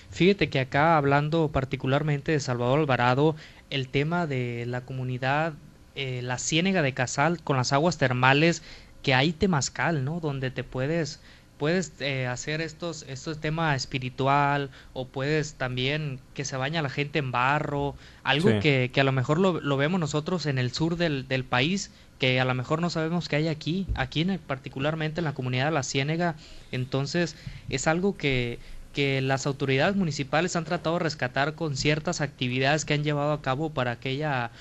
Fíjate 0.09 0.49
que 0.49 0.59
acá, 0.59 0.97
hablando 0.97 1.51
particularmente 1.53 2.33
de 2.33 2.39
Salvador 2.41 2.79
Alvarado, 2.79 3.35
el 3.69 3.87
tema 3.87 4.27
de 4.27 4.65
la 4.67 4.81
comunidad, 4.81 5.53
eh, 5.95 6.21
la 6.21 6.37
ciénega 6.37 6.81
de 6.81 6.93
Casal 6.93 7.41
con 7.41 7.55
las 7.55 7.71
aguas 7.71 7.97
termales, 7.97 8.61
que 9.01 9.13
hay 9.13 9.31
temazcal, 9.31 10.03
¿no? 10.03 10.19
Donde 10.19 10.51
te 10.51 10.65
puedes 10.65 11.21
puedes 11.61 11.93
eh, 11.99 12.25
hacer 12.25 12.59
estos 12.59 13.05
estos 13.07 13.39
tema 13.39 13.75
espiritual 13.75 14.71
o 14.93 15.05
puedes 15.05 15.53
también 15.53 16.19
que 16.33 16.43
se 16.43 16.57
baña 16.57 16.81
la 16.81 16.89
gente 16.89 17.19
en 17.19 17.31
barro 17.31 17.93
algo 18.23 18.49
que, 18.59 18.89
que, 18.91 18.99
a 18.99 19.03
lo 19.03 19.11
mejor 19.11 19.37
lo, 19.37 19.61
lo, 19.61 19.77
vemos 19.77 19.99
nosotros 19.99 20.47
en 20.47 20.57
el 20.57 20.71
sur 20.71 20.97
del, 20.97 21.27
del 21.27 21.43
país 21.43 21.91
que 22.17 22.39
a 22.39 22.45
lo 22.45 22.55
mejor 22.55 22.81
no 22.81 22.89
sabemos 22.89 23.29
que 23.29 23.35
hay 23.35 23.47
aquí, 23.47 23.85
aquí 23.93 24.21
en 24.21 24.39
particularmente 24.39 25.21
en 25.21 25.25
la 25.25 25.35
comunidad 25.35 25.65
de 25.65 25.71
la 25.71 25.83
Ciénega, 25.83 26.35
entonces 26.71 27.35
es 27.69 27.85
algo 27.85 28.17
que, 28.17 28.57
que 28.93 29.21
las 29.21 29.45
autoridades 29.45 29.95
municipales 29.95 30.55
han 30.55 30.65
tratado 30.65 30.97
de 30.97 31.03
rescatar 31.03 31.53
con 31.55 31.77
ciertas 31.77 32.21
actividades 32.21 32.85
que 32.85 32.93
han 32.93 33.03
llevado 33.03 33.33
a 33.33 33.41
cabo 33.41 33.69
para 33.69 33.91
aquella 33.91 34.51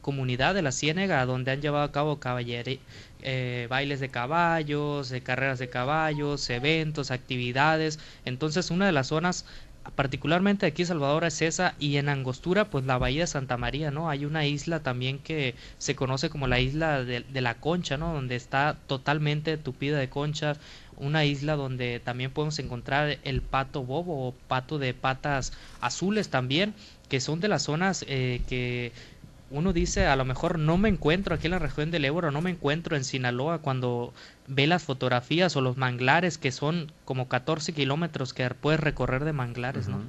comunidad 0.00 0.54
de 0.54 0.62
la 0.62 0.72
Ciénega, 0.72 1.24
donde 1.26 1.52
han 1.52 1.60
llevado 1.60 1.84
a 1.84 1.92
cabo 1.92 2.18
eh, 3.24 3.66
bailes 3.68 4.00
de 4.00 4.10
caballos, 4.10 5.10
eh, 5.10 5.22
carreras 5.22 5.58
de 5.58 5.68
caballos, 5.68 6.48
eventos, 6.50 7.10
actividades. 7.10 7.98
Entonces, 8.24 8.70
una 8.70 8.86
de 8.86 8.92
las 8.92 9.08
zonas 9.08 9.46
particularmente 9.96 10.66
aquí 10.66 10.82
en 10.82 10.88
Salvador 10.88 11.24
es 11.24 11.42
esa 11.42 11.74
y 11.78 11.96
en 11.96 12.08
Angostura 12.08 12.70
pues 12.70 12.84
la 12.84 12.98
bahía 12.98 13.22
de 13.22 13.26
Santa 13.26 13.56
María, 13.56 13.90
¿no? 13.90 14.08
Hay 14.08 14.24
una 14.24 14.46
isla 14.46 14.82
también 14.82 15.18
que 15.18 15.54
se 15.78 15.94
conoce 15.94 16.30
como 16.30 16.46
la 16.46 16.60
isla 16.60 17.04
de, 17.04 17.40
la 17.40 17.54
concha, 17.56 17.96
¿no? 17.96 18.12
Donde 18.12 18.36
está 18.36 18.76
totalmente 18.86 19.56
tupida 19.56 19.98
de 19.98 20.08
conchas, 20.08 20.58
una 20.96 21.24
isla 21.24 21.56
donde 21.56 22.00
también 22.00 22.30
podemos 22.30 22.58
encontrar 22.58 23.18
el 23.24 23.42
pato 23.42 23.82
bobo 23.82 24.28
o 24.28 24.34
pato 24.48 24.78
de 24.78 24.94
patas 24.94 25.52
azules 25.80 26.28
también, 26.28 26.74
que 27.08 27.20
son 27.20 27.40
de 27.40 27.48
las 27.48 27.64
zonas 27.64 28.04
eh, 28.08 28.40
que 28.48 28.92
uno 29.50 29.72
dice, 29.72 30.06
a 30.06 30.16
lo 30.16 30.24
mejor 30.24 30.58
no 30.58 30.78
me 30.78 30.88
encuentro 30.88 31.34
aquí 31.34 31.46
en 31.46 31.52
la 31.52 31.58
región 31.58 31.90
del 31.90 32.04
Ébora, 32.04 32.30
no 32.30 32.40
me 32.40 32.50
encuentro 32.50 32.96
en 32.96 33.04
Sinaloa 33.04 33.58
cuando 33.58 34.12
ve 34.46 34.66
las 34.66 34.82
fotografías 34.82 35.56
o 35.56 35.60
los 35.60 35.76
manglares 35.76 36.38
que 36.38 36.52
son 36.52 36.90
como 37.04 37.28
14 37.28 37.72
kilómetros 37.72 38.34
que 38.34 38.48
puedes 38.50 38.80
recorrer 38.80 39.24
de 39.24 39.32
manglares, 39.32 39.88
¿no? 39.88 40.00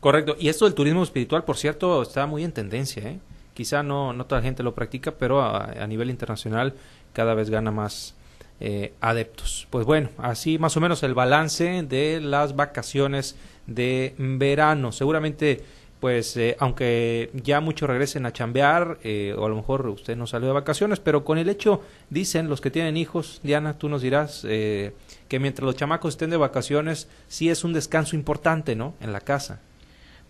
Correcto. 0.00 0.36
Y 0.38 0.48
esto 0.48 0.64
del 0.64 0.74
turismo 0.74 1.02
espiritual, 1.02 1.44
por 1.44 1.56
cierto, 1.56 2.02
está 2.02 2.26
muy 2.26 2.44
en 2.44 2.52
tendencia, 2.52 3.02
¿eh? 3.02 3.18
Quizá 3.54 3.82
no, 3.82 4.12
no 4.12 4.24
toda 4.26 4.40
la 4.40 4.44
gente 4.44 4.62
lo 4.62 4.74
practica, 4.74 5.12
pero 5.12 5.42
a, 5.42 5.84
nivel 5.88 6.10
internacional 6.10 6.74
cada 7.12 7.34
vez 7.34 7.50
gana 7.50 7.72
más 7.72 8.14
eh, 8.60 8.92
adeptos. 9.00 9.66
Pues 9.70 9.84
bueno, 9.84 10.10
así 10.16 10.60
más 10.60 10.76
o 10.76 10.80
menos 10.80 11.02
el 11.02 11.14
balance 11.14 11.82
de 11.82 12.20
las 12.20 12.54
vacaciones 12.54 13.36
de 13.66 14.14
verano. 14.16 14.92
Seguramente 14.92 15.64
pues 16.00 16.36
eh, 16.36 16.56
aunque 16.60 17.30
ya 17.34 17.60
muchos 17.60 17.88
regresen 17.88 18.24
a 18.26 18.32
chambear, 18.32 18.98
eh, 19.02 19.34
o 19.36 19.44
a 19.44 19.48
lo 19.48 19.56
mejor 19.56 19.86
usted 19.88 20.16
no 20.16 20.26
salió 20.26 20.48
de 20.48 20.54
vacaciones, 20.54 21.00
pero 21.00 21.24
con 21.24 21.38
el 21.38 21.48
hecho, 21.48 21.82
dicen 22.08 22.48
los 22.48 22.60
que 22.60 22.70
tienen 22.70 22.96
hijos, 22.96 23.40
Diana, 23.42 23.78
tú 23.78 23.88
nos 23.88 24.02
dirás, 24.02 24.42
eh, 24.48 24.92
que 25.28 25.40
mientras 25.40 25.66
los 25.66 25.76
chamacos 25.76 26.14
estén 26.14 26.30
de 26.30 26.36
vacaciones, 26.36 27.08
sí 27.26 27.50
es 27.50 27.64
un 27.64 27.72
descanso 27.72 28.14
importante, 28.14 28.76
¿no? 28.76 28.94
En 29.00 29.12
la 29.12 29.20
casa. 29.20 29.60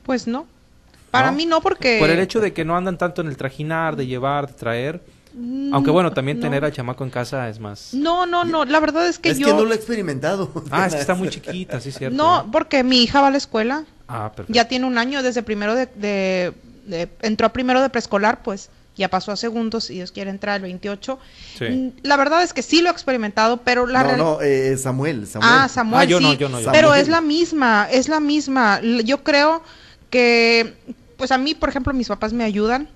Pues 0.04 0.26
no. 0.26 0.46
Para 1.10 1.32
mí 1.32 1.46
no, 1.46 1.60
porque... 1.60 1.98
Por 1.98 2.10
el 2.10 2.18
hecho 2.18 2.40
de 2.40 2.52
que 2.52 2.64
no 2.64 2.76
andan 2.76 2.98
tanto 2.98 3.22
en 3.22 3.28
el 3.28 3.36
trajinar, 3.36 3.96
de 3.96 4.06
llevar, 4.06 4.46
de 4.46 4.52
traer. 4.52 5.00
Mm, 5.34 5.72
aunque 5.72 5.90
bueno, 5.90 6.12
también 6.12 6.40
tener 6.40 6.64
al 6.64 6.72
chamaco 6.72 7.04
en 7.04 7.10
casa 7.10 7.48
es 7.48 7.58
más. 7.58 7.94
No, 7.94 8.26
no, 8.26 8.44
no. 8.44 8.64
La 8.64 8.80
verdad 8.80 9.06
es 9.06 9.18
que 9.18 9.30
yo. 9.30 9.46
Es 9.46 9.52
que 9.52 9.58
no 9.58 9.64
lo 9.64 9.72
he 9.72 9.76
experimentado. 9.76 10.50
Ah, 10.70 10.86
es 10.86 10.94
que 10.94 11.00
está 11.02 11.14
muy 11.14 11.28
chiquita, 11.28 11.80
sí, 11.80 11.92
cierto. 11.92 12.16
No, 12.16 12.48
porque 12.52 12.84
mi 12.84 13.02
hija 13.02 13.20
va 13.22 13.28
a 13.28 13.30
la 13.30 13.38
escuela. 13.38 13.84
Ah, 14.08 14.32
perfecto. 14.34 14.52
Ya 14.52 14.66
tiene 14.66 14.86
un 14.86 14.98
año 14.98 15.22
desde 15.22 15.42
primero 15.42 15.74
de, 15.74 16.54
entró 17.20 17.46
a 17.46 17.52
primero 17.52 17.82
de 17.82 17.90
preescolar, 17.90 18.42
pues 18.42 18.70
ya 18.96 19.08
pasó 19.08 19.30
a 19.30 19.36
segundos 19.36 19.90
y 19.90 19.94
Dios 19.94 20.10
quiere 20.10 20.30
entrar 20.30 20.56
al 20.56 20.62
28. 20.62 21.18
Sí. 21.58 21.64
Mm, 21.64 21.90
la 22.02 22.16
verdad 22.16 22.42
es 22.42 22.52
que 22.52 22.62
sí 22.62 22.82
lo 22.82 22.88
he 22.88 22.92
experimentado, 22.92 23.58
pero 23.58 23.86
la 23.86 24.02
No, 24.02 24.16
no, 24.16 24.40
eh, 24.40 24.76
Samuel, 24.76 25.26
Samuel. 25.26 25.52
Ah, 25.54 25.68
Samuel, 25.68 26.00
ah, 26.00 26.04
yo 26.04 26.20
no, 26.20 26.34
yo 26.34 26.48
no, 26.48 26.58
Pero 26.72 26.94
es 26.94 27.08
la 27.08 27.20
misma, 27.20 27.86
es 27.90 28.08
la 28.08 28.18
misma. 28.18 28.80
Yo 28.80 29.22
creo 29.22 29.62
que, 30.10 30.74
pues 31.16 31.30
a 31.30 31.38
mí, 31.38 31.54
por 31.54 31.68
ejemplo, 31.68 31.92
mis 31.92 32.08
papás 32.08 32.32
me 32.32 32.44
ayudan 32.44 32.88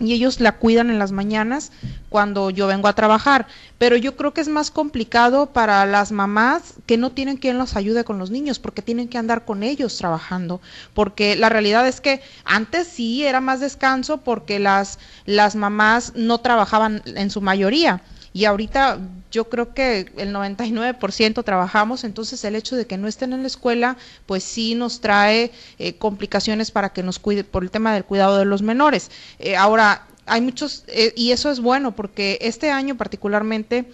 y 0.00 0.12
ellos 0.12 0.40
la 0.40 0.52
cuidan 0.52 0.90
en 0.90 0.98
las 0.98 1.12
mañanas 1.12 1.72
cuando 2.08 2.50
yo 2.50 2.66
vengo 2.66 2.88
a 2.88 2.94
trabajar. 2.94 3.46
Pero 3.78 3.96
yo 3.96 4.16
creo 4.16 4.32
que 4.32 4.40
es 4.40 4.48
más 4.48 4.70
complicado 4.70 5.46
para 5.46 5.84
las 5.86 6.12
mamás 6.12 6.74
que 6.86 6.96
no 6.96 7.10
tienen 7.10 7.36
quien 7.36 7.58
los 7.58 7.76
ayude 7.76 8.04
con 8.04 8.18
los 8.18 8.30
niños, 8.30 8.58
porque 8.58 8.82
tienen 8.82 9.08
que 9.08 9.18
andar 9.18 9.44
con 9.44 9.62
ellos 9.62 9.96
trabajando. 9.96 10.60
Porque 10.94 11.36
la 11.36 11.48
realidad 11.48 11.86
es 11.86 12.00
que 12.00 12.22
antes 12.44 12.86
sí 12.86 13.24
era 13.24 13.40
más 13.40 13.60
descanso 13.60 14.18
porque 14.18 14.58
las, 14.58 14.98
las 15.26 15.56
mamás 15.56 16.12
no 16.14 16.38
trabajaban 16.38 17.02
en 17.04 17.30
su 17.30 17.40
mayoría. 17.40 18.02
Y 18.32 18.44
ahorita 18.44 18.98
yo 19.30 19.48
creo 19.48 19.74
que 19.74 20.12
el 20.16 20.34
99% 20.34 21.44
trabajamos, 21.44 22.04
entonces 22.04 22.44
el 22.44 22.56
hecho 22.56 22.76
de 22.76 22.86
que 22.86 22.96
no 22.96 23.08
estén 23.08 23.32
en 23.32 23.42
la 23.42 23.46
escuela, 23.46 23.96
pues 24.26 24.44
sí 24.44 24.74
nos 24.74 25.00
trae 25.00 25.50
eh, 25.78 25.94
complicaciones 25.94 26.70
para 26.70 26.90
que 26.90 27.02
nos 27.02 27.18
cuide 27.18 27.44
por 27.44 27.62
el 27.62 27.70
tema 27.70 27.94
del 27.94 28.04
cuidado 28.04 28.38
de 28.38 28.44
los 28.44 28.62
menores. 28.62 29.10
Eh, 29.38 29.56
ahora, 29.56 30.06
hay 30.26 30.40
muchos, 30.40 30.84
eh, 30.88 31.12
y 31.16 31.32
eso 31.32 31.50
es 31.50 31.60
bueno, 31.60 31.92
porque 31.92 32.38
este 32.42 32.70
año 32.70 32.96
particularmente 32.96 33.86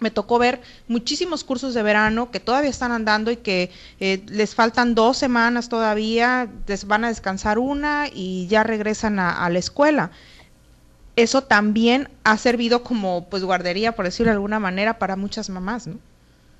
me 0.00 0.10
tocó 0.10 0.38
ver 0.38 0.60
muchísimos 0.88 1.44
cursos 1.44 1.72
de 1.72 1.82
verano 1.82 2.32
que 2.32 2.40
todavía 2.40 2.68
están 2.68 2.90
andando 2.90 3.30
y 3.30 3.36
que 3.36 3.70
les 4.00 4.54
faltan 4.54 4.96
dos 4.96 5.16
semanas 5.16 5.68
todavía, 5.68 6.48
les 6.66 6.86
van 6.86 7.04
a 7.04 7.08
descansar 7.08 7.60
una 7.60 8.08
y 8.12 8.48
ya 8.48 8.64
regresan 8.64 9.20
a 9.20 9.48
la 9.48 9.58
escuela 9.58 10.10
eso 11.16 11.42
también 11.42 12.08
ha 12.24 12.36
servido 12.38 12.82
como 12.82 13.26
pues 13.28 13.44
guardería, 13.44 13.92
por 13.92 14.04
decirlo 14.04 14.30
de 14.30 14.34
alguna 14.34 14.58
manera, 14.60 14.98
para 14.98 15.16
muchas 15.16 15.48
mamás, 15.50 15.86
¿no? 15.86 15.98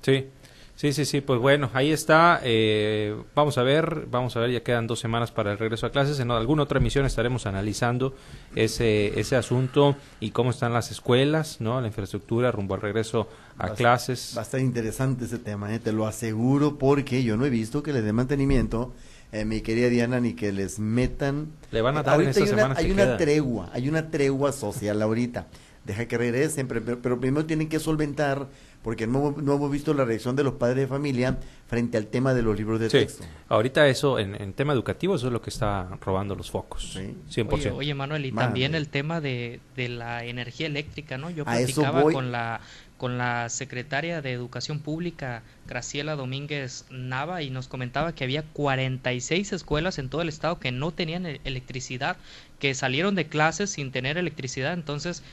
Sí, 0.01 0.27
sí, 0.75 0.93
sí, 0.93 1.05
sí, 1.05 1.21
pues 1.21 1.39
bueno, 1.39 1.69
ahí 1.73 1.91
está, 1.91 2.39
eh, 2.43 3.15
vamos 3.33 3.57
a 3.57 3.63
ver, 3.63 4.07
vamos 4.09 4.35
a 4.37 4.39
ver, 4.39 4.51
ya 4.51 4.63
quedan 4.63 4.87
dos 4.87 4.99
semanas 4.99 5.31
para 5.31 5.51
el 5.51 5.57
regreso 5.57 5.87
a 5.87 5.91
clases, 5.91 6.19
en 6.19 6.31
alguna 6.31 6.63
otra 6.63 6.79
emisión 6.79 7.05
estaremos 7.05 7.45
analizando 7.47 8.15
ese, 8.55 9.19
ese 9.19 9.35
asunto 9.35 9.95
y 10.19 10.31
cómo 10.31 10.51
están 10.51 10.73
las 10.73 10.91
escuelas, 10.91 11.59
¿no? 11.59 11.81
La 11.81 11.87
infraestructura 11.87 12.51
rumbo 12.51 12.75
al 12.75 12.81
regreso 12.81 13.27
a 13.57 13.71
clases. 13.71 14.33
Va 14.37 14.41
a 14.41 14.45
estar 14.45 14.59
interesante 14.59 15.25
ese 15.25 15.39
tema, 15.39 15.73
¿eh? 15.73 15.79
te 15.79 15.91
lo 15.91 16.07
aseguro, 16.07 16.77
porque 16.77 17.23
yo 17.23 17.35
no 17.35 17.45
he 17.45 17.49
visto 17.49 17.83
que 17.83 17.93
le 17.93 18.01
dé 18.01 18.13
mantenimiento 18.13 18.93
eh, 19.35 19.45
mi 19.45 19.61
querida 19.61 19.89
Diana, 19.89 20.19
ni 20.19 20.33
que 20.33 20.51
les 20.51 20.79
metan. 20.79 21.51
Le 21.71 21.81
van 21.81 21.97
a 21.97 22.03
dar 22.03 22.21
en 22.21 22.29
hay 22.29 22.49
una, 22.51 22.73
hay 22.73 22.91
una 22.91 23.17
tregua, 23.17 23.69
hay 23.73 23.89
una 23.89 24.09
tregua 24.09 24.51
social 24.51 25.01
ahorita. 25.01 25.47
Deja 25.83 26.07
que 26.07 26.17
regresen, 26.17 26.67
pero, 26.67 26.99
pero 26.99 27.19
primero 27.19 27.45
tienen 27.45 27.69
que 27.69 27.79
solventar, 27.79 28.47
porque 28.81 29.05
no, 29.05 29.35
no, 29.37 29.55
hemos 29.55 29.69
visto 29.69 29.93
la 29.93 30.03
reacción 30.03 30.35
de 30.35 30.43
los 30.43 30.53
padres 30.53 30.77
de 30.77 30.87
familia 30.87 31.37
frente 31.67 31.97
al 31.97 32.07
tema 32.07 32.33
de 32.33 32.41
los 32.41 32.57
libros 32.57 32.79
de 32.79 32.89
texto. 32.89 33.23
Ahorita 33.49 33.87
eso, 33.87 34.17
en, 34.17 34.53
tema 34.53 34.73
educativo, 34.73 35.15
eso 35.15 35.27
es 35.27 35.33
lo 35.33 35.41
que 35.41 35.51
está 35.51 35.89
robando 36.01 36.33
los 36.33 36.49
focos. 36.49 36.93
Sí. 36.93 37.15
100%. 37.41 37.73
Oye, 37.75 37.93
Manuel, 37.93 38.25
y 38.25 38.31
también 38.31 38.73
el 38.73 38.87
tema 38.87 39.21
de, 39.21 39.59
de, 39.75 39.89
la 39.89 40.25
energía 40.25 40.65
eléctrica, 40.65 41.19
¿no? 41.19 41.29
Yo 41.29 41.45
platicaba 41.45 42.01
con 42.01 42.31
la 42.31 42.61
con 42.97 43.17
la 43.17 43.49
secretaria 43.49 44.21
de 44.21 44.31
Educación 44.31 44.79
Pública, 44.79 45.43
Graciela 45.67 46.15
Domínguez 46.15 46.85
Nava, 46.89 47.41
y 47.41 47.49
nos 47.49 47.67
comentaba 47.67 48.15
que 48.15 48.23
había 48.23 48.43
46 48.43 49.53
escuelas 49.53 49.99
en 49.99 50.09
todo 50.09 50.21
el 50.21 50.29
estado 50.29 50.59
que 50.59 50.71
no 50.71 50.91
tenían 50.91 51.25
e-, 51.25 51.41
electricidad, 51.43 52.17
que 52.59 52.73
salieron 52.73 53.15
de 53.15 53.27
clases 53.27 53.69
sin 53.71 53.91
tener 53.91 54.17
electricidad, 54.17 54.73
entonces 54.73 55.23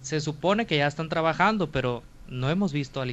se 0.00 0.20
supone 0.20 0.66
que 0.66 0.78
ya 0.78 0.86
están 0.86 1.08
trabajando, 1.08 1.70
pero 1.70 2.02
no 2.28 2.48
hemos 2.48 2.72
visto 2.72 3.00
a 3.00 3.04
¿no? 3.04 3.12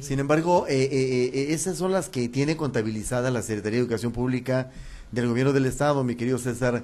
Sin 0.00 0.20
embargo, 0.20 0.66
eh, 0.68 0.88
eh, 0.90 1.30
eh, 1.34 1.46
esas 1.50 1.76
son 1.76 1.92
las 1.92 2.08
que 2.08 2.28
tiene 2.28 2.56
contabilizada 2.56 3.30
la 3.30 3.42
Secretaría 3.42 3.78
de 3.78 3.82
Educación 3.82 4.12
Pública 4.12 4.70
del 5.12 5.28
Gobierno 5.28 5.52
del 5.52 5.66
Estado, 5.66 6.02
mi 6.02 6.16
querido 6.16 6.38
César, 6.38 6.82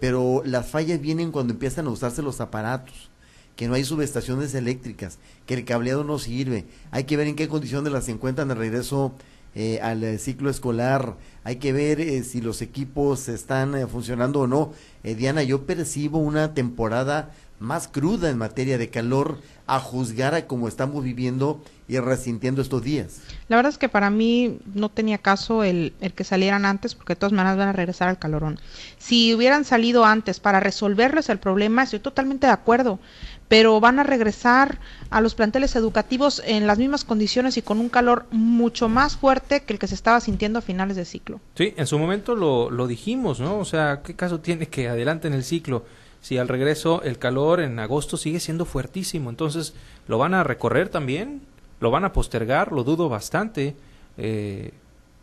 pero 0.00 0.42
las 0.46 0.70
fallas 0.70 1.00
vienen 1.00 1.30
cuando 1.30 1.52
empiezan 1.52 1.86
a 1.86 1.90
usarse 1.90 2.22
los 2.22 2.40
aparatos 2.40 3.10
que 3.56 3.66
no 3.66 3.74
hay 3.74 3.84
subestaciones 3.84 4.54
eléctricas, 4.54 5.18
que 5.46 5.54
el 5.54 5.64
cableado 5.64 6.04
no 6.04 6.18
sirve. 6.18 6.66
Hay 6.90 7.04
que 7.04 7.16
ver 7.16 7.26
en 7.26 7.36
qué 7.36 7.48
condiciones 7.48 7.92
las 7.92 8.08
encuentran 8.08 8.48
de 8.48 8.54
regreso 8.54 9.14
eh, 9.54 9.80
al 9.82 10.04
eh, 10.04 10.18
ciclo 10.18 10.50
escolar. 10.50 11.16
Hay 11.42 11.56
que 11.56 11.72
ver 11.72 11.98
eh, 11.98 12.22
si 12.22 12.42
los 12.42 12.60
equipos 12.60 13.28
están 13.28 13.88
funcionando 13.88 14.40
o 14.40 14.46
no. 14.46 14.72
Diana, 15.02 15.42
yo 15.42 15.64
percibo 15.64 16.18
una 16.18 16.52
temporada 16.52 17.32
más 17.58 17.88
cruda 17.88 18.28
en 18.28 18.36
materia 18.36 18.76
de 18.76 18.90
calor 18.90 19.40
a 19.66 19.80
juzgar 19.80 20.34
a 20.34 20.46
cómo 20.46 20.68
estamos 20.68 21.02
viviendo 21.02 21.62
y 21.88 21.98
resintiendo 21.98 22.60
estos 22.60 22.82
días. 22.82 23.20
La 23.48 23.56
verdad 23.56 23.72
es 23.72 23.78
que 23.78 23.88
para 23.88 24.10
mí 24.10 24.58
no 24.74 24.90
tenía 24.90 25.18
caso 25.18 25.64
el, 25.64 25.94
el, 26.00 26.12
que 26.12 26.24
salieran 26.24 26.66
antes 26.66 26.94
porque 26.94 27.14
de 27.14 27.20
todas 27.20 27.32
maneras 27.32 27.56
van 27.56 27.68
a 27.68 27.72
regresar 27.72 28.08
al 28.08 28.18
calorón. 28.18 28.58
Si 28.98 29.34
hubieran 29.34 29.64
salido 29.64 30.04
antes 30.04 30.40
para 30.40 30.60
resolverles 30.60 31.28
el 31.28 31.38
problema, 31.38 31.84
estoy 31.84 32.00
totalmente 32.00 32.46
de 32.46 32.52
acuerdo, 32.52 32.98
pero 33.48 33.78
van 33.80 33.98
a 33.98 34.02
regresar 34.02 34.78
a 35.10 35.20
los 35.20 35.34
planteles 35.34 35.76
educativos 35.76 36.42
en 36.44 36.66
las 36.66 36.78
mismas 36.78 37.04
condiciones 37.04 37.56
y 37.56 37.62
con 37.62 37.78
un 37.78 37.88
calor 37.88 38.26
mucho 38.30 38.88
más 38.88 39.16
fuerte 39.16 39.62
que 39.62 39.72
el 39.72 39.78
que 39.78 39.86
se 39.86 39.94
estaba 39.94 40.20
sintiendo 40.20 40.58
a 40.58 40.62
finales 40.62 40.96
de 40.96 41.04
ciclo. 41.04 41.40
Sí, 41.54 41.74
en 41.76 41.86
su 41.86 41.98
momento 41.98 42.34
lo, 42.34 42.86
dijimos, 42.86 43.40
¿no? 43.40 43.58
O 43.58 43.64
sea, 43.64 44.02
¿qué 44.02 44.14
caso 44.14 44.40
tiene 44.40 44.66
que 44.66 44.88
adelante 44.88 45.28
en 45.28 45.34
el 45.34 45.44
ciclo? 45.44 45.84
Si 46.20 46.38
al 46.38 46.48
regreso 46.48 47.02
el 47.02 47.18
calor 47.18 47.60
en 47.60 47.78
agosto 47.78 48.16
sigue 48.16 48.40
siendo 48.40 48.64
fuertísimo, 48.64 49.30
entonces 49.30 49.74
lo 50.08 50.18
van 50.18 50.34
a 50.34 50.42
recorrer 50.42 50.88
también, 50.88 51.42
lo 51.78 51.90
van 51.90 52.04
a 52.04 52.12
postergar, 52.12 52.72
lo 52.72 52.82
dudo 52.82 53.08
bastante, 53.08 53.76
eh, 54.16 54.72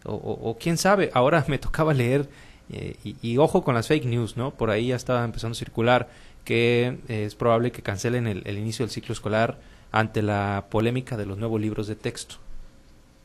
o, 0.05 0.57
quién 0.59 0.77
sabe, 0.77 1.11
ahora 1.13 1.43
me 1.49 1.57
tocaba 1.57 1.93
leer, 1.93 2.29
eh, 2.69 2.95
y, 3.03 3.37
ojo 3.37 3.63
con 3.63 3.75
las 3.75 3.87
fake 3.87 4.05
news, 4.05 4.37
¿no? 4.37 4.51
Por 4.51 4.69
ahí 4.69 4.87
ya 4.87 4.95
estaba 4.95 5.25
empezando 5.25 5.51
a 5.51 5.55
circular 5.55 6.09
que 6.43 6.97
eh, 7.07 7.25
es 7.25 7.35
probable 7.35 7.71
que 7.71 7.81
cancelen 7.81 8.27
el, 8.27 8.57
inicio 8.57 8.85
del 8.85 8.91
ciclo 8.91 9.13
escolar 9.13 9.59
ante 9.91 10.21
la 10.21 10.65
polémica 10.69 11.17
de 11.17 11.25
los 11.25 11.37
nuevos 11.37 11.61
libros 11.61 11.87
de 11.87 11.95
texto. 11.95 12.35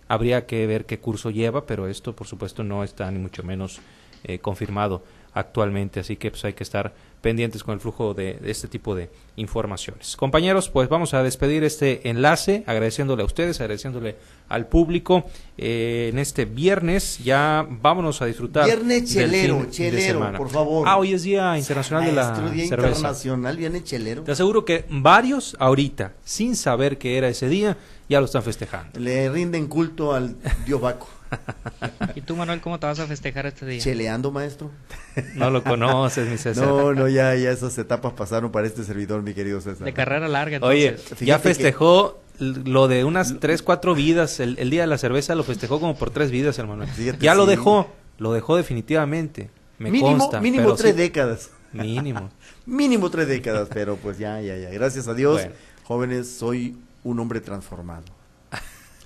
Habría 0.07 0.47
que 0.47 0.67
ver 0.67 0.87
qué 0.87 0.99
curso 0.99 1.31
lleva, 1.31 1.67
pero 1.67 1.87
esto 1.89 2.15
por 2.15 2.27
supuesto 2.27 2.65
no 2.65 2.85
está 2.85 3.11
ni 3.11 3.19
mucho 3.19 3.43
menos 3.43 3.81
eh, 4.25 4.39
confirmado 4.39 5.03
actualmente, 5.35 6.01
así 6.01 6.17
que 6.17 6.31
pues 6.31 6.45
hay 6.45 6.55
que 6.55 6.65
estar 6.65 6.95
pendientes 7.21 7.65
con 7.65 7.75
el 7.75 7.81
flujo 7.81 8.15
de, 8.15 8.39
este 8.45 8.69
tipo 8.69 8.95
de 8.95 9.11
informaciones. 9.37 10.17
Compañeros, 10.17 10.69
pues 10.69 10.89
vamos 10.89 11.15
a 11.15 11.23
despedir 11.23 11.65
este 11.65 12.09
enlace, 12.09 12.65
agradeciéndole 12.67 13.23
a 13.23 13.27
ustedes, 13.27 13.61
agradeciéndole 13.61 14.17
al 14.49 14.67
público 14.67 15.25
eh, 15.57 16.11
en 16.13 16.19
este 16.19 16.45
viernes. 16.45 17.19
Ya 17.25 17.67
vámonos 17.69 18.23
a 18.23 18.27
disfrutar. 18.27 18.67
Viernes 18.67 19.13
chelero, 19.13 19.67
chelero, 19.71 20.33
por 20.37 20.51
favor. 20.51 20.89
Ah, 20.89 20.97
hoy 20.97 21.13
es 21.13 21.23
Día 21.23 21.59
Internacional 21.59 22.05
de 22.05 22.13
la 22.13 22.33
día 22.51 22.69
Cerveza. 22.69 22.89
Internacional, 22.89 23.57
viernes 23.57 23.85
chelero. 23.85 24.23
Te 24.23 24.33
aseguro 24.33 24.65
que 24.65 24.85
varios 24.89 25.57
ahorita, 25.59 26.15
sin 26.25 26.57
saber 26.57 26.99
que 26.99 27.19
era 27.19 27.29
ese 27.29 27.49
día, 27.49 27.77
ya 28.09 28.21
lo 28.21 28.27
están 28.27 28.43
festejando. 28.43 28.99
Le 28.99 29.29
rinden 29.29 29.67
culto 29.67 30.15
al 30.15 30.37
dios 30.67 30.81
Baco. 30.81 31.18
¿Y 32.15 32.21
tú, 32.21 32.37
Manuel, 32.37 32.61
cómo 32.61 32.79
te 32.79 32.87
vas 32.87 32.99
a 32.99 33.07
festejar 33.07 33.47
este 33.47 33.67
día? 33.67 33.81
Cheleando, 33.81 34.31
maestro. 34.31 34.71
No 35.35 35.51
lo 35.51 35.63
conoces, 35.63 36.29
mi 36.29 36.37
César. 36.37 36.67
No, 36.67 36.95
no, 36.95 37.09
ya, 37.09 37.35
ya 37.35 37.51
esas 37.51 37.77
etapas 37.79 38.13
pasaron 38.13 38.51
para 38.51 38.67
este 38.67 38.85
servidor, 38.85 39.23
mi 39.23 39.35
querido 39.35 39.61
César. 39.61 39.85
De 39.85 39.93
carrera 39.93 40.29
larga, 40.29 40.57
entonces. 40.57 41.13
Oye, 41.19 41.27
ya 41.27 41.39
festejó 41.39 42.21
lo 42.39 42.89
de 42.89 43.05
unas 43.05 43.39
tres, 43.41 43.63
cuatro 43.63 43.95
vidas. 43.95 44.41
El, 44.41 44.71
día 44.71 44.83
de 44.83 44.87
la 44.87 44.99
cerveza 44.99 45.35
lo 45.35 45.45
festejó 45.45 45.81
como 45.81 45.97
por 45.97 46.11
tres 46.11 46.31
vidas, 46.31 46.59
hermano. 46.59 46.85
ya 47.21 47.35
lo 47.35 47.47
dejó, 47.47 47.89
lo 48.19 48.33
dejó 48.33 48.57
definitivamente. 48.57 49.51
Me 49.79 49.91
mínimo, 49.91 50.19
consta. 50.19 50.41
Mínimo 50.41 50.75
tres 50.75 50.97
décadas. 50.97 51.51
Mínimo. 51.73 52.31
mínimo 52.67 53.11
tres 53.11 53.29
décadas, 53.29 53.69
pero 53.73 53.97
pues 53.97 54.19
ya, 54.19 54.41
ya, 54.41 54.57
ya. 54.57 54.71
Gracias 54.71 55.07
a 55.07 55.15
Dios, 55.15 55.43
jóvenes, 55.85 56.29
soy 56.29 56.77
un 57.05 57.21
hombre 57.21 57.41
transformado 57.41 58.18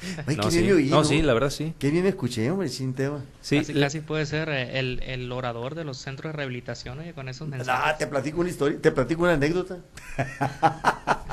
no, 0.36 0.50
sí. 0.50 0.88
no, 0.90 1.04
sí, 1.04 1.22
la 1.22 1.34
verdad 1.34 1.50
sí. 1.50 1.74
Qué 1.78 1.90
bien 1.90 2.02
me 2.04 2.10
escuché, 2.10 2.50
hombre, 2.50 2.68
Chinteo. 2.68 3.20
Sí, 3.40 3.62
casi, 3.64 4.00
puede 4.00 4.26
ser 4.26 4.48
eh, 4.48 4.78
el, 4.78 5.00
el, 5.04 5.30
orador 5.32 5.74
de 5.74 5.84
los 5.84 5.98
centros 5.98 6.32
de 6.32 6.36
rehabilitación, 6.36 6.98
oye, 6.98 7.12
con 7.12 7.28
esos 7.28 7.48
mensajes. 7.48 7.82
Ah, 7.84 7.96
te 7.96 8.06
platico 8.06 8.40
una 8.40 8.50
historia, 8.50 8.78
te 8.80 8.92
platico 8.92 9.22
una 9.22 9.34
anécdota. 9.34 9.78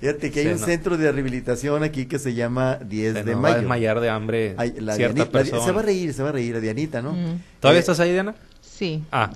Fíjate 0.00 0.30
que 0.30 0.40
hay 0.40 0.46
un 0.48 0.58
centro 0.58 0.96
de 0.96 1.10
rehabilitación 1.10 1.82
aquí 1.82 2.06
que 2.06 2.18
se 2.18 2.34
llama 2.34 2.76
10 2.76 3.14
de 3.14 3.24
mayo. 3.24 3.40
Va 3.40 3.48
a 3.50 3.56
desmayar 3.56 4.00
de 4.00 4.10
hambre 4.10 4.56
cierta 4.94 5.28
persona. 5.30 5.64
se 5.64 5.72
va 5.72 5.80
a 5.80 5.84
reír, 5.84 6.12
se 6.12 6.22
va 6.22 6.28
a 6.30 6.32
reír, 6.32 6.56
a 6.56 6.60
Dianita, 6.60 7.02
¿no? 7.02 7.16
¿Todavía 7.60 7.78
eh, 7.78 7.80
estás 7.80 8.00
ahí, 8.00 8.12
Diana? 8.12 8.34
Sí. 8.76 9.02
Ah. 9.10 9.32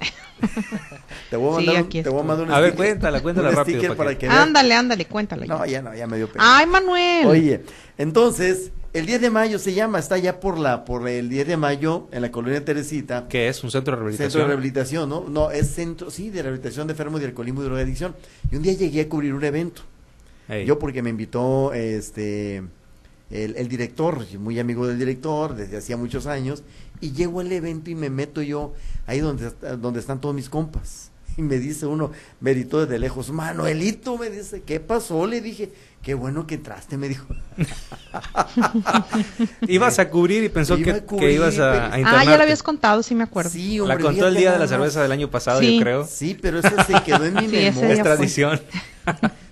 te 1.31 1.37
voy 1.37 1.49
a 1.49 1.57
mandar, 1.57 1.77
sí, 1.91 1.99
un, 1.99 2.05
te 2.05 2.11
voy 2.11 2.21
a 2.21 2.23
mandar 2.25 2.47
un 2.47 2.53
A 2.53 2.61
ver, 2.61 2.75
cuéntala, 2.75 3.23
cuéntala 3.23 3.51
rápido. 3.51 3.97
Para 3.97 4.19
que... 4.19 4.29
Ándale, 4.29 4.75
ándale, 4.75 5.07
cuéntala. 5.07 5.47
No, 5.47 5.65
ya 5.65 5.81
no, 5.81 5.95
ya 5.95 6.07
me 6.07 6.19
dio 6.19 6.29
pena. 6.29 6.59
Ay, 6.59 6.67
Manuel. 6.67 7.27
Oye, 7.27 7.63
entonces, 7.97 8.71
el 8.93 9.07
10 9.07 9.23
de 9.23 9.31
mayo 9.31 9.59
se 9.59 9.73
llama, 9.73 9.99
está 9.99 10.19
ya 10.19 10.41
por 10.41 10.59
la 10.59 10.85
por 10.85 11.09
el 11.09 11.31
10 11.31 11.47
de 11.47 11.57
mayo 11.57 12.07
en 12.13 12.21
la 12.21 12.31
colonia 12.31 12.63
Teresita. 12.63 13.29
Que 13.29 13.49
es 13.49 13.65
un 13.65 13.71
centro 13.71 13.93
de 13.93 13.97
rehabilitación. 13.97 14.31
Centro 14.31 14.41
de 14.43 14.47
rehabilitación, 14.49 15.09
¿no? 15.09 15.25
No, 15.27 15.51
es 15.51 15.75
centro, 15.75 16.11
sí, 16.11 16.29
de 16.29 16.43
rehabilitación 16.43 16.87
de 16.87 16.93
enfermos 16.93 17.21
de 17.21 17.29
alcoholismo 17.29 17.63
y 17.63 17.65
drogadicción. 17.65 18.15
Y 18.51 18.57
un 18.57 18.63
día 18.63 18.75
llegué 18.75 19.01
a 19.01 19.09
cubrir 19.09 19.33
un 19.33 19.45
evento. 19.45 19.83
Yo 20.67 20.79
porque 20.81 21.01
me 21.01 21.11
invitó 21.11 21.73
este 21.73 22.65
el, 23.31 23.57
el, 23.57 23.69
director, 23.69 24.27
muy 24.39 24.59
amigo 24.59 24.87
del 24.87 24.99
director 24.99 25.55
desde 25.55 25.77
hacía 25.77 25.97
muchos 25.97 26.27
años, 26.27 26.65
y 27.01 27.13
llego 27.13 27.41
al 27.41 27.51
evento 27.53 27.91
y 27.91 27.95
me 27.95 28.11
meto 28.11 28.43
yo 28.43 28.75
ahí 29.07 29.21
donde, 29.21 29.51
donde 29.79 30.01
están 30.01 30.21
todos 30.21 30.35
mis 30.35 30.49
compas. 30.49 31.11
Y 31.37 31.43
me 31.43 31.59
dice 31.61 31.87
uno, 31.87 32.11
me 32.41 32.53
gritó 32.53 32.81
desde 32.85 32.99
lejos, 32.99 33.31
Manuelito, 33.31 34.19
me 34.19 34.29
dice, 34.29 34.63
¿qué 34.63 34.81
pasó? 34.81 35.27
Le 35.29 35.41
dije, 35.41 35.71
qué 36.03 36.13
bueno 36.15 36.45
que 36.47 36.57
entraste, 36.57 36.99
me 36.99 37.09
dijo. 37.09 37.25
Ibas 39.69 39.99
a 40.01 40.11
cubrir 40.11 40.43
y 40.45 40.49
pensó 40.49 40.77
Iba 40.77 40.85
que, 40.85 40.91
a 40.99 41.07
cubrir, 41.07 41.29
que 41.29 41.35
ibas 41.35 41.59
a, 41.59 41.87
a 41.87 41.95
Ah, 41.95 42.25
ya 42.25 42.37
lo 42.37 42.43
habías 42.43 42.63
contado, 42.63 43.03
sí 43.03 43.15
me 43.15 43.25
acuerdo. 43.25 43.51
Sí, 43.51 43.77
La 43.77 43.83
hombre, 43.85 44.01
contó 44.03 44.27
el 44.27 44.37
día 44.37 44.53
de 44.53 44.59
la 44.59 44.67
cerveza 44.67 45.03
del 45.03 45.13
año 45.13 45.31
pasado, 45.31 45.61
Sí. 45.61 45.77
yo 45.77 45.83
creo. 45.83 46.07
Sí, 46.07 46.37
pero 46.41 46.59
eso 46.59 46.71
se 46.87 47.03
quedó 47.05 47.25
en 47.25 47.35
mi 47.35 47.41
Sí, 47.49 47.57
Es 47.57 47.75
memoria. 47.77 47.95
fue. 47.95 48.05
tradición. 48.05 48.61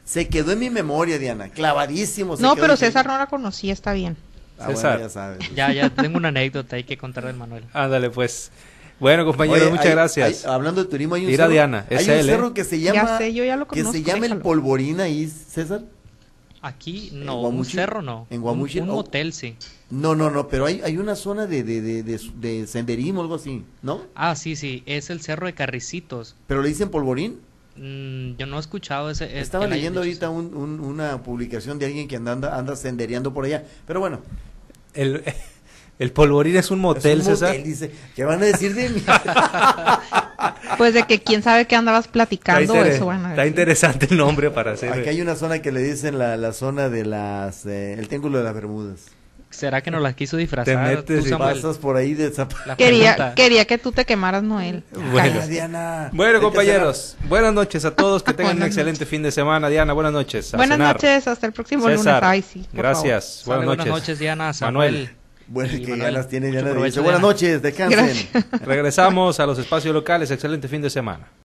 Se 0.04 0.28
quedó 0.28 0.52
en 0.52 0.58
mi 0.58 0.70
memoria, 0.70 1.18
Diana. 1.18 1.48
Clavadísimo. 1.50 2.36
se 2.36 2.42
No, 2.42 2.54
quedó 2.54 2.62
pero 2.64 2.76
César 2.76 3.06
no 3.06 3.16
la 3.18 3.26
conocía, 3.26 3.72
está 3.72 3.92
bien. 3.92 4.16
Ah, 4.58 4.64
bueno, 4.64 4.76
César. 4.78 5.00
ya 5.00 5.08
sabes. 5.08 5.54
Ya, 5.54 5.72
ya 5.72 5.90
tengo 5.90 6.16
una 6.18 6.28
anécdota 6.28 6.76
ahí 6.76 6.84
que 6.84 6.96
contar 6.98 7.24
del 7.26 7.36
Manuel. 7.36 7.64
Ándale, 7.72 8.10
pues. 8.10 8.50
Bueno, 9.00 9.24
compañeros, 9.24 9.62
Oye, 9.62 9.70
muchas 9.70 9.86
hay- 9.86 9.92
gracias. 9.92 10.44
hay- 10.44 10.50
hablando 10.50 10.82
de 10.82 10.90
turismo, 10.90 11.14
hay 11.14 11.24
un 11.24 11.30
Mira, 11.30 11.44
cerro, 11.44 11.52
Diana, 11.52 11.86
hay 11.88 11.96
es 11.98 12.08
un 12.08 12.14
él, 12.14 12.20
¿eh? 12.20 12.32
cerro 12.32 12.54
que 12.54 12.64
se 12.64 12.80
Ya 12.80 12.92
llama, 12.94 13.18
sé, 13.18 13.32
yo 13.32 13.44
ya 13.44 13.56
lo 13.56 13.68
que 13.68 13.76
se 13.76 13.82
conozco, 13.84 14.02
llama 14.04 14.16
el 14.16 14.22
déjalo. 14.22 14.42
Polvorín 14.42 15.00
ahí, 15.00 15.28
César. 15.28 15.82
Aquí 16.60 17.10
¿En 17.12 17.24
no, 17.24 17.40
un 17.42 17.64
cerro 17.64 18.02
no. 18.02 18.26
¿En 18.30 18.38
Un- 18.38 18.42
Guamuchil? 18.42 18.82
Un, 18.82 18.90
Oh. 18.90 18.94
motel 18.94 19.32
sí. 19.32 19.56
No, 19.90 20.16
no, 20.16 20.28
no, 20.30 20.48
pero 20.48 20.66
hay, 20.66 20.80
hay 20.82 20.96
una 20.96 21.14
zona 21.14 21.46
de, 21.46 21.62
de, 21.62 21.80
de, 21.80 22.02
de, 22.02 22.20
de 22.40 22.66
senderismo, 22.66 23.20
algo 23.20 23.36
así, 23.36 23.64
¿no? 23.82 24.02
Ah, 24.16 24.34
sí, 24.34 24.56
sí, 24.56 24.82
es 24.84 25.08
el 25.10 25.20
cerro 25.20 25.46
de 25.46 25.54
Carricitos. 25.54 26.34
Pero 26.48 26.60
le 26.62 26.68
dicen 26.68 26.88
Polvorín. 26.90 27.40
Mm, 27.80 28.36
yo 28.36 28.46
no 28.46 28.56
he 28.56 28.60
escuchado 28.60 29.08
ese. 29.10 29.24
es 29.26 29.42
Estaba 29.44 29.66
leyendo 29.66 30.00
ahorita 30.00 30.30
un- 30.30 30.54
un- 30.54 30.80
una 30.80 31.22
publicación 31.22 31.78
de 31.78 31.86
alguien 31.86 32.08
que 32.08 32.16
anda, 32.16 32.32
anda, 32.32 32.56
anda 32.58 32.74
sendereando 32.76 33.32
por 33.32 33.44
allá. 33.44 33.64
Pero 33.86 34.00
bueno, 34.00 34.20
El, 34.94 35.22
el 35.98 36.12
polvorín 36.12 36.56
es 36.56 36.70
un 36.70 36.80
motel, 36.80 37.20
es 37.20 37.26
un 37.26 37.32
César. 37.34 37.48
motel, 37.50 37.64
dice. 37.64 37.90
¿Qué 38.16 38.24
van 38.24 38.42
a 38.42 38.46
decir 38.46 38.74
de 38.74 38.88
mí? 38.88 39.02
Pues 40.76 40.94
de 40.94 41.02
que 41.04 41.20
quién 41.20 41.42
sabe 41.42 41.66
qué 41.66 41.74
andabas 41.74 42.04
Está, 42.04 42.12
platicando, 42.12 42.76
inter- 42.76 42.92
eso 42.92 43.10
a 43.10 43.30
está 43.30 43.46
interesante 43.46 44.06
el 44.10 44.16
nombre 44.16 44.50
para 44.52 44.72
hacer. 44.72 44.92
Aquí 44.92 45.08
hay 45.08 45.20
una 45.20 45.34
zona 45.34 45.60
que 45.60 45.72
le 45.72 45.82
dicen 45.82 46.16
la, 46.18 46.36
la 46.36 46.52
zona 46.52 46.88
de 46.88 47.04
las... 47.04 47.66
eh, 47.66 47.94
el 47.94 48.06
Triángulo 48.06 48.38
de 48.38 48.44
las 48.44 48.54
Bermudas. 48.54 49.06
¿Será 49.50 49.80
que 49.80 49.90
nos 49.90 50.02
las 50.02 50.14
quiso 50.14 50.36
disfrazar? 50.36 50.76
metes 50.96 51.24
tú, 51.24 51.34
y? 51.34 51.38
Pasas 51.38 51.78
por 51.78 51.96
ahí 51.96 52.12
de 52.14 52.30
Quería, 52.76 53.14
pregunta. 53.16 53.34
quería 53.34 53.64
que 53.64 53.78
tú 53.78 53.92
te 53.92 54.04
quemaras, 54.04 54.42
Noel. 54.42 54.84
Bueno. 55.10 55.46
Diana. 55.46 56.10
Bueno, 56.12 56.40
compañeros, 56.40 57.16
buenas 57.28 57.54
noches 57.54 57.84
a 57.84 57.90
todos. 57.94 58.22
Que 58.22 58.32
tengan 58.34 58.58
un 58.58 58.62
excelente 58.64 59.06
fin 59.06 59.22
de 59.22 59.32
semana. 59.32 59.68
Diana, 59.68 59.94
buenas 59.94 60.12
noches. 60.12 60.52
A 60.52 60.58
Buenas 60.58 60.76
cenar. 60.76 60.94
noches, 60.96 61.26
hasta 61.26 61.46
el 61.46 61.52
próximo 61.52 61.88
César, 61.88 62.22
lunes. 62.22 62.28
Ay, 62.30 62.42
sí, 62.42 62.66
gracias. 62.72 63.42
Buenas 63.46 63.64
buenas 63.66 63.86
noches. 63.86 64.00
noches, 64.02 64.18
Diana. 64.18 64.52
Manuel. 64.60 64.92
Samuel. 64.94 65.10
Bueno, 65.50 65.72
Y 65.74 65.80
que 65.80 65.90
Manuel, 65.92 66.12
ganas 66.12 66.28
tiene 66.28 66.50
Diana. 66.50 66.70
provecho, 66.70 66.84
Dice, 66.84 67.00
buenas 67.00 67.20
Diana. 67.22 67.32
noches, 67.32 67.62
descansen. 67.62 68.28
Gracias. 68.34 68.60
Regresamos 68.66 69.40
a 69.40 69.46
los 69.46 69.58
espacios 69.58 69.94
locales. 69.94 70.30
Excelente 70.30 70.68
fin 70.68 70.82
de 70.82 70.90
semana. 70.90 71.28